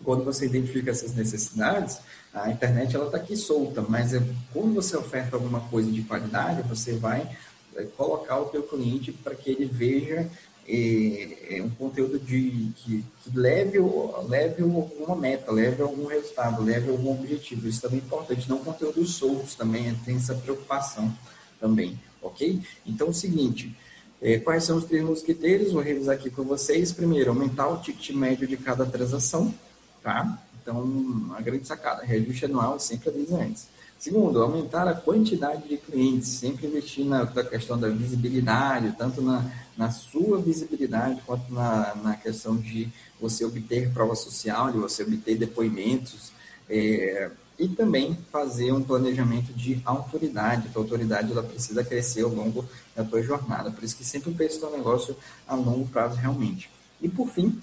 quando 0.03 0.23
você 0.23 0.45
identifica 0.45 0.91
essas 0.91 1.13
necessidades, 1.13 1.99
a 2.33 2.49
internet 2.49 2.95
ela 2.95 3.05
está 3.05 3.17
aqui 3.17 3.35
solta, 3.35 3.81
mas 3.81 4.13
é, 4.13 4.21
quando 4.53 4.75
você 4.75 4.95
oferta 4.95 5.35
alguma 5.35 5.61
coisa 5.61 5.91
de 5.91 6.01
qualidade, 6.03 6.67
você 6.67 6.93
vai 6.93 7.29
é, 7.75 7.83
colocar 7.97 8.39
o 8.39 8.45
teu 8.45 8.63
cliente 8.63 9.11
para 9.11 9.35
que 9.35 9.49
ele 9.49 9.65
veja 9.65 10.29
é, 10.67 11.57
é, 11.57 11.63
um 11.63 11.69
conteúdo 11.69 12.19
de, 12.19 12.71
que, 12.75 13.03
que 13.23 13.37
leve, 13.37 13.79
leve 14.27 14.63
alguma 14.63 15.15
meta, 15.15 15.51
leve 15.51 15.81
algum 15.81 16.05
resultado, 16.05 16.63
leve 16.63 16.89
algum 16.89 17.11
objetivo. 17.11 17.67
Isso 17.67 17.81
também 17.81 17.99
é 17.99 18.03
importante, 18.03 18.49
não 18.49 18.59
conteúdos 18.59 19.15
soltos 19.15 19.55
também, 19.55 19.93
tem 20.05 20.15
essa 20.15 20.35
preocupação 20.35 21.13
também, 21.59 21.99
ok? 22.21 22.61
Então, 22.85 23.07
é 23.07 23.09
o 23.09 23.13
seguinte, 23.13 23.75
é, 24.21 24.37
quais 24.37 24.63
são 24.63 24.77
os 24.77 24.85
três 24.85 25.03
mosqueteiros? 25.03 25.73
Vou 25.73 25.81
revisar 25.81 26.15
aqui 26.15 26.29
com 26.29 26.43
vocês. 26.43 26.91
Primeiro, 26.91 27.31
aumentar 27.31 27.67
o 27.67 27.81
ticket 27.81 28.11
médio 28.15 28.47
de 28.47 28.55
cada 28.55 28.85
transação, 28.85 29.53
tá? 30.03 30.39
Então, 30.61 31.33
a 31.35 31.41
grande 31.41 31.65
sacada, 31.67 32.03
reajuste 32.03 32.45
anual 32.45 32.79
sempre 32.79 33.09
avisa 33.09 33.37
antes. 33.37 33.67
Segundo, 33.97 34.41
aumentar 34.41 34.87
a 34.87 34.95
quantidade 34.95 35.67
de 35.67 35.77
clientes, 35.77 36.29
sempre 36.29 36.65
investir 36.65 37.05
na, 37.05 37.23
na 37.23 37.43
questão 37.43 37.79
da 37.79 37.87
visibilidade, 37.87 38.95
tanto 38.97 39.21
na, 39.21 39.45
na 39.77 39.91
sua 39.91 40.39
visibilidade 40.39 41.21
quanto 41.25 41.53
na, 41.53 41.93
na 41.95 42.15
questão 42.15 42.57
de 42.57 42.89
você 43.19 43.45
obter 43.45 43.91
prova 43.93 44.15
social, 44.15 44.71
de 44.71 44.79
você 44.79 45.03
obter 45.03 45.37
depoimentos, 45.37 46.31
é, 46.67 47.29
e 47.59 47.67
também 47.67 48.17
fazer 48.31 48.71
um 48.71 48.81
planejamento 48.81 49.53
de 49.53 49.79
autoridade, 49.85 50.67
a 50.73 50.79
autoridade 50.79 51.31
ela 51.31 51.43
precisa 51.43 51.83
crescer 51.83 52.23
ao 52.23 52.31
longo 52.31 52.65
da 52.95 53.03
tua 53.03 53.21
jornada, 53.21 53.69
por 53.69 53.83
isso 53.83 53.95
que 53.95 54.03
sempre 54.03 54.33
pensa 54.33 54.65
no 54.65 54.75
negócio 54.75 55.15
a 55.47 55.53
longo 55.53 55.87
prazo 55.87 56.15
realmente. 56.15 56.71
E 56.99 57.07
por 57.07 57.27
fim, 57.29 57.61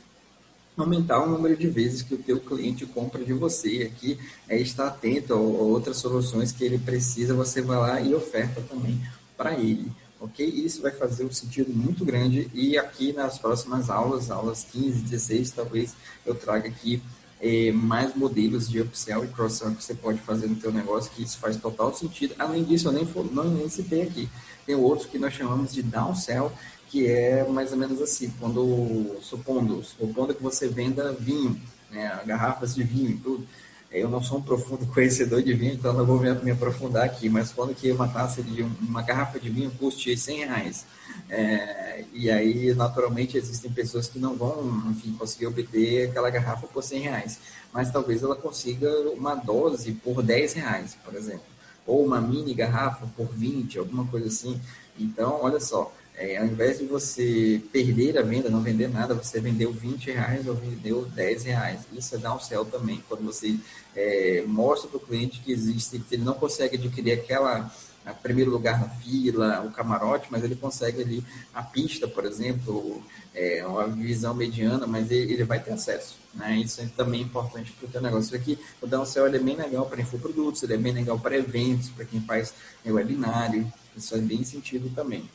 aumentar 0.83 1.23
o 1.23 1.29
número 1.29 1.57
de 1.57 1.69
vezes 1.69 2.03
que 2.03 2.15
o 2.15 2.19
teu 2.19 2.41
cliente 2.41 2.87
compra 2.87 3.25
de 3.25 3.33
você. 3.33 3.91
Aqui 3.93 4.19
é 4.49 4.59
estar 4.59 4.89
atento 4.89 5.33
a, 5.33 5.37
outras 5.37 5.99
soluções 5.99 6.53
que 6.53 6.65
ele 6.65 6.79
precisa, 6.79 7.35
você 7.35 7.61
vai 7.61 7.79
lá 7.79 8.01
e 8.01 8.15
oferta 8.15 8.61
também 8.63 9.01
para 9.37 9.55
ele. 9.55 9.91
Ok? 10.21 10.45
Isso 10.45 10.83
vai 10.83 10.91
fazer 10.91 11.25
um 11.25 11.31
sentido 11.31 11.73
muito 11.73 12.05
grande 12.05 12.51
e 12.53 12.77
aqui 12.77 13.13
nas 13.13 13.39
próximas 13.39 13.89
aulas, 13.89 14.31
aulas 14.31 14.65
15, 14.65 15.03
16, 15.03 15.51
talvez 15.53 15.95
eu 16.27 16.35
traga 16.35 16.69
aqui 16.69 17.01
é, 17.41 17.71
mais 17.71 18.15
modelos 18.15 18.69
de 18.69 18.81
upsell 18.81 19.25
e 19.25 19.29
cross-sell 19.29 19.75
que 19.75 19.85
você 19.85 19.95
pode 19.95 20.19
fazer 20.21 20.49
no 20.49 20.57
teu 20.57 20.73
negócio, 20.73 21.11
que 21.13 21.23
isso 21.23 21.39
faz 21.39 21.57
total 21.57 21.95
sentido. 21.95 22.35
Além 22.39 22.65
disso, 22.65 22.89
eu 22.89 22.93
nem, 22.93 23.07
não, 23.33 23.45
nem 23.45 23.69
citei 23.69 24.03
aqui. 24.03 24.29
Tem 24.67 24.75
outros 24.75 25.09
que 25.09 25.19
nós 25.19 25.33
chamamos 25.33 25.73
de 25.73 25.83
downsell, 25.83 26.53
que 26.89 27.07
é 27.07 27.47
mais 27.47 27.73
ou 27.73 27.79
menos 27.79 28.01
assim, 28.01 28.33
quando, 28.41 29.19
supondo, 29.21 29.83
supondo 29.83 30.35
que 30.35 30.43
você 30.43 30.69
venda 30.69 31.13
vinho, 31.13 31.61
né, 31.91 32.21
garrafas 32.27 32.75
de 32.75 32.83
vinho 32.83 33.11
e 33.11 33.17
tudo, 33.17 33.47
eu 33.91 34.09
não 34.09 34.23
sou 34.23 34.39
um 34.39 34.43
profundo 34.43 34.87
conhecedor 34.93 35.43
de 35.43 35.53
vinho, 35.55 35.75
então 35.75 35.93
não 35.93 36.05
vou 36.05 36.21
me, 36.21 36.51
aprofundar 36.51 37.05
aqui, 37.05 37.29
mas 37.29 37.53
quando 37.53 37.75
que 37.75 37.91
uma 37.91 38.09
taça 38.09 38.43
de 38.43 38.63
uma 38.63 39.03
garrafa 39.03 39.39
de 39.39 39.49
vinho 39.49 39.71
custe 39.79 40.17
100 40.17 40.39
reais, 40.39 40.87
é, 41.29 42.05
e 42.13 42.31
aí 42.31 42.75
naturalmente 42.75 43.37
existem 43.37 43.71
pessoas 43.71 44.07
que 44.07 44.19
não 44.19 44.37
vão, 44.37 44.91
enfim, 44.91 45.13
conseguir 45.19 45.47
obter 45.47 46.11
aquela 46.11 46.31
garrafa 46.31 46.67
por 46.67 46.83
100 46.83 47.01
reais, 47.01 47.39
mas 47.73 47.91
talvez 47.91 48.23
ela 48.23 48.37
consiga 48.37 48.91
uma 49.11 49.35
dose 49.35 49.93
por 49.93 50.23
10 50.23 50.55
reais, 50.55 50.97
por 51.05 51.15
exemplo, 51.15 51.47
ou 51.87 52.05
uma 52.05 52.21
mini 52.21 52.55
garrafa 52.55 53.07
por 53.17 53.29
20, 53.33 53.79
alguma 53.79 54.07
coisa 54.07 54.29
assim, 54.29 54.61
então 54.99 55.39
olha 55.43 55.61
só, 55.61 55.93
é, 56.19 56.37
ao 56.37 56.47
invés 56.47 56.79
de 56.79 56.85
você 56.85 57.63
perder 57.73 58.19
a 58.19 58.23
venda, 58.23 58.51
não 58.51 58.61
vender 58.61 58.89
nada, 58.89 59.15
você 59.15 59.41
vendeu 59.41 59.73
20 59.73 60.11
reais 60.11 60.49
ou 60.49 60.55
vendeu 60.55 61.05
10 61.05 61.45
reais. 61.45 61.81
Isso 61.93 62.17
é 62.17 62.19
dar 62.19 62.35
um 62.35 62.41
céu 62.41 62.65
também, 62.65 63.03
quando 63.09 63.23
você 63.23 63.57
é, 63.95 64.43
mostra 64.45 64.89
para 64.89 64.97
o 64.97 65.01
cliente 65.01 65.41
que 65.41 65.53
existe, 65.53 65.99
que 66.01 66.17
ele 66.17 66.25
não 66.25 66.35
consegue 66.35 66.77
adquirir 66.77 67.13
aquela 67.13 67.73
a 68.05 68.15
primeiro 68.15 68.51
lugar 68.51 68.81
na 68.81 68.89
fila, 68.89 69.61
o 69.67 69.71
camarote, 69.71 70.29
mas 70.31 70.43
ele 70.43 70.57
consegue 70.57 71.03
ali 71.03 71.23
a 71.53 71.63
pista, 71.63 72.09
por 72.09 72.25
exemplo, 72.25 73.03
é, 73.35 73.65
uma 73.67 73.87
visão 73.87 74.35
mediana, 74.35 74.87
mas 74.87 75.11
ele, 75.11 75.35
ele 75.35 75.45
vai 75.45 75.63
ter 75.63 75.73
acesso. 75.73 76.17
Né? 76.35 76.57
Isso 76.57 76.81
é 76.81 76.87
também 76.97 77.21
importante 77.21 77.71
para 77.73 77.87
o 77.87 77.91
teu 77.91 78.01
negócio. 78.01 78.35
Aqui, 78.35 78.59
o 78.81 78.87
Downsell 78.87 79.27
é 79.27 79.39
bem 79.39 79.57
legal 79.57 79.85
para 79.85 80.01
infoprodutos, 80.01 80.63
ele 80.63 80.75
é 80.75 80.79
bem 80.79 80.93
legal 80.93 81.19
para 81.19 81.37
eventos, 81.37 81.91
para 81.91 82.07
quem 82.07 82.21
faz 82.23 82.55
webinário, 82.85 83.71
isso 83.95 84.15
é 84.15 84.19
bem 84.19 84.43
sentido 84.43 84.91
também. 84.95 85.29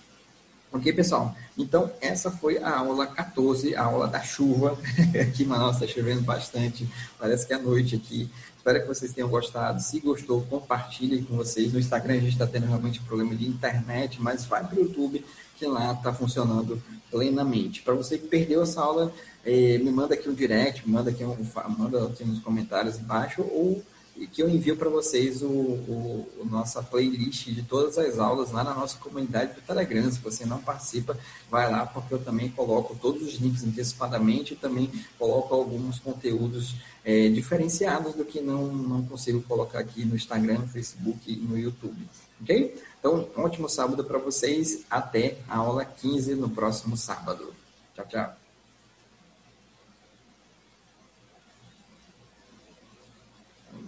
Ok, 0.75 0.91
pessoal? 0.91 1.35
Então, 1.55 1.91
essa 2.01 2.31
foi 2.31 2.57
a 2.57 2.79
aula 2.79 3.05
14, 3.05 3.75
a 3.75 3.83
aula 3.83 4.07
da 4.07 4.23
chuva. 4.23 4.75
aqui 5.21 5.43
em 5.43 5.45
Manaus 5.45 5.75
está 5.75 5.85
chovendo 5.85 6.23
bastante, 6.23 6.89
parece 7.19 7.45
que 7.45 7.53
é 7.53 7.59
noite 7.59 7.95
aqui. 7.95 8.27
Espero 8.57 8.81
que 8.81 8.87
vocês 8.87 9.13
tenham 9.13 9.29
gostado. 9.29 9.79
Se 9.79 9.99
gostou, 9.99 10.41
compartilhe 10.41 11.21
com 11.21 11.35
vocês. 11.35 11.71
No 11.71 11.79
Instagram 11.79 12.15
a 12.15 12.19
gente 12.19 12.31
está 12.31 12.47
tendo 12.47 12.65
realmente 12.65 12.99
problema 13.01 13.35
de 13.35 13.47
internet, 13.47 14.19
mas 14.19 14.45
vai 14.45 14.65
para 14.65 14.75
o 14.79 14.81
YouTube, 14.81 15.23
que 15.57 15.67
lá 15.67 15.93
está 15.93 16.11
funcionando 16.11 16.81
plenamente. 17.11 17.83
Para 17.83 17.93
você 17.93 18.17
que 18.17 18.27
perdeu 18.27 18.63
essa 18.63 18.81
aula, 18.81 19.13
eh, 19.45 19.77
me 19.77 19.91
manda 19.91 20.15
aqui 20.15 20.27
um 20.27 20.33
direct, 20.33 20.89
manda 20.89 21.11
aqui, 21.11 21.23
um, 21.23 21.37
manda 21.77 22.03
aqui 22.03 22.25
nos 22.25 22.39
comentários 22.39 22.97
embaixo, 22.97 23.43
ou 23.43 23.83
e 24.15 24.27
que 24.27 24.43
eu 24.43 24.49
envio 24.49 24.75
para 24.75 24.89
vocês 24.89 25.41
o, 25.41 25.47
o, 25.47 26.29
o, 26.39 26.45
nossa 26.45 26.83
playlist 26.83 27.47
de 27.47 27.63
todas 27.63 27.97
as 27.97 28.19
aulas 28.19 28.51
lá 28.51 28.63
na 28.63 28.73
nossa 28.73 28.97
comunidade 28.97 29.53
do 29.53 29.61
Telegram. 29.61 30.09
Se 30.11 30.19
você 30.19 30.45
não 30.45 30.59
participa, 30.59 31.17
vai 31.49 31.69
lá, 31.69 31.85
porque 31.85 32.13
eu 32.13 32.19
também 32.19 32.49
coloco 32.49 32.95
todos 32.95 33.23
os 33.23 33.35
links 33.35 33.63
antecipadamente 33.63 34.53
e 34.53 34.57
também 34.57 34.91
coloco 35.17 35.55
alguns 35.55 35.99
conteúdos 35.99 36.75
é, 37.03 37.27
diferenciados 37.29 38.13
do 38.13 38.23
que 38.23 38.39
não, 38.39 38.67
não 38.67 39.03
consigo 39.03 39.41
colocar 39.41 39.79
aqui 39.79 40.05
no 40.05 40.15
Instagram, 40.15 40.59
no 40.59 40.67
Facebook 40.67 41.19
e 41.31 41.35
no 41.35 41.57
YouTube. 41.57 42.07
Ok? 42.41 42.75
Então, 42.99 43.27
um 43.35 43.41
ótimo 43.41 43.67
sábado 43.67 44.03
para 44.03 44.19
vocês. 44.19 44.83
Até 44.89 45.37
a 45.49 45.57
aula 45.57 45.83
15 45.83 46.35
no 46.35 46.49
próximo 46.49 46.95
sábado. 46.95 47.53
Tchau, 47.95 48.05
tchau. 48.07 48.42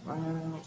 Wow. 0.05 0.61